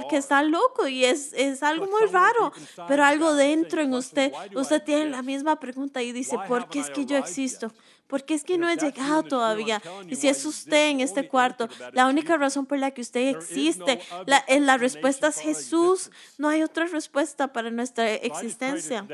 que 0.08 0.16
está 0.16 0.42
loco 0.42 0.86
y 0.88 1.04
es, 1.04 1.32
es 1.34 1.62
algo 1.62 1.86
muy 1.86 2.06
raro, 2.10 2.52
pero 2.88 3.04
algo 3.04 3.34
dentro 3.34 3.80
en 3.82 3.94
usted, 3.94 4.32
usted 4.54 4.82
tiene 4.82 5.06
la 5.10 5.22
misma 5.22 5.58
pregunta 5.60 5.99
y 6.02 6.12
dice, 6.12 6.36
¿por 6.48 6.68
qué 6.68 6.80
es 6.80 6.90
que 6.90 7.06
yo 7.06 7.16
existo? 7.16 7.72
Yet? 8.10 8.20
¿Por 8.20 8.24
qué 8.24 8.34
es 8.34 8.44
que 8.44 8.58
no 8.58 8.68
he 8.68 8.76
llegado 8.76 9.22
todavía? 9.22 9.80
Y 10.08 10.16
si 10.16 10.28
es 10.28 10.44
usted 10.44 10.90
en 10.90 11.00
este 11.00 11.28
cuarto, 11.28 11.68
la 11.92 12.06
única 12.06 12.36
razón 12.36 12.66
por 12.66 12.78
la 12.78 12.90
que 12.90 13.00
usted 13.00 13.28
existe, 13.28 14.00
la, 14.26 14.44
en 14.48 14.66
la 14.66 14.76
respuesta 14.76 15.28
es 15.28 15.38
Jesús. 15.38 16.10
No 16.38 16.48
hay 16.48 16.62
otra 16.62 16.86
respuesta 16.86 17.52
para 17.52 17.70
nuestra 17.70 18.12
existencia. 18.12 19.06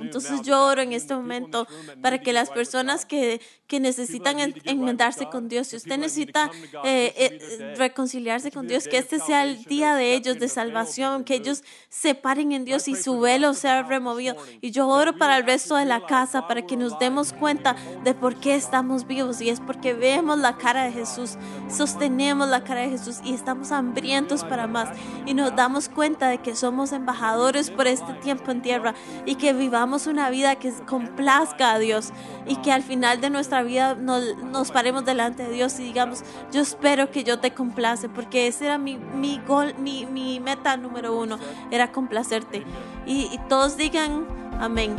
Entonces 0.00 0.42
yo 0.42 0.64
oro 0.64 0.82
en 0.82 0.92
este 0.92 1.14
momento 1.14 1.66
para 2.00 2.20
que 2.20 2.32
las 2.32 2.50
personas 2.50 3.04
que, 3.04 3.40
que 3.66 3.80
necesitan 3.80 4.54
enmendarse 4.64 5.26
con 5.26 5.48
Dios, 5.48 5.68
si 5.68 5.76
usted 5.76 5.98
necesita 5.98 6.50
eh, 6.84 7.12
eh, 7.16 7.74
reconciliarse 7.76 8.50
con 8.50 8.66
Dios, 8.66 8.88
que 8.88 8.98
este 8.98 9.18
sea 9.18 9.44
el 9.44 9.64
día 9.64 9.94
de 9.94 10.14
ellos 10.14 10.38
de 10.38 10.48
salvación, 10.48 11.24
que 11.24 11.34
ellos 11.34 11.62
se 11.88 12.14
paren 12.14 12.52
en 12.52 12.64
Dios 12.64 12.88
y 12.88 12.96
su 12.96 13.20
velo 13.20 13.54
sea 13.54 13.82
removido. 13.82 14.36
Y 14.60 14.70
yo 14.70 14.88
oro 14.88 15.16
para 15.16 15.36
el 15.38 15.44
resto 15.44 15.76
de 15.76 15.84
la 15.84 16.06
casa 16.06 16.46
para 16.46 16.62
que 16.62 16.76
nos 16.76 16.98
demos 16.98 17.32
cuenta 17.32 17.76
de 18.02 18.13
por 18.20 18.36
qué 18.36 18.54
estamos 18.54 19.06
vivos 19.06 19.40
y 19.40 19.50
es 19.50 19.60
porque 19.60 19.94
vemos 19.94 20.38
la 20.38 20.56
cara 20.56 20.84
de 20.84 20.92
Jesús, 20.92 21.36
sostenemos 21.68 22.48
la 22.48 22.64
cara 22.64 22.82
de 22.82 22.90
Jesús 22.90 23.20
y 23.24 23.34
estamos 23.34 23.72
hambrientos 23.72 24.44
para 24.44 24.66
más 24.66 24.88
y 25.26 25.34
nos 25.34 25.54
damos 25.54 25.88
cuenta 25.88 26.28
de 26.28 26.38
que 26.38 26.54
somos 26.56 26.92
embajadores 26.92 27.70
por 27.70 27.86
este 27.86 28.12
tiempo 28.14 28.50
en 28.50 28.62
tierra 28.62 28.94
y 29.26 29.36
que 29.36 29.52
vivamos 29.52 30.06
una 30.06 30.30
vida 30.30 30.56
que 30.56 30.72
complazca 30.86 31.72
a 31.72 31.78
Dios 31.78 32.12
y 32.46 32.56
que 32.56 32.72
al 32.72 32.82
final 32.82 33.20
de 33.20 33.30
nuestra 33.30 33.62
vida 33.62 33.94
nos, 33.94 34.36
nos 34.38 34.70
paremos 34.70 35.04
delante 35.04 35.44
de 35.44 35.52
Dios 35.52 35.78
y 35.78 35.84
digamos, 35.84 36.22
yo 36.52 36.60
espero 36.60 37.10
que 37.10 37.24
yo 37.24 37.40
te 37.40 37.52
complace 37.52 38.08
porque 38.08 38.46
ese 38.46 38.66
era 38.66 38.78
mi, 38.78 38.96
mi 38.96 39.40
gol, 39.46 39.74
mi, 39.78 40.06
mi 40.06 40.40
meta 40.40 40.76
número 40.76 41.18
uno, 41.18 41.38
era 41.70 41.92
complacerte. 41.92 42.64
Y 43.06 43.38
todos 43.48 43.76
digan 43.76 44.26
amén. 44.60 44.96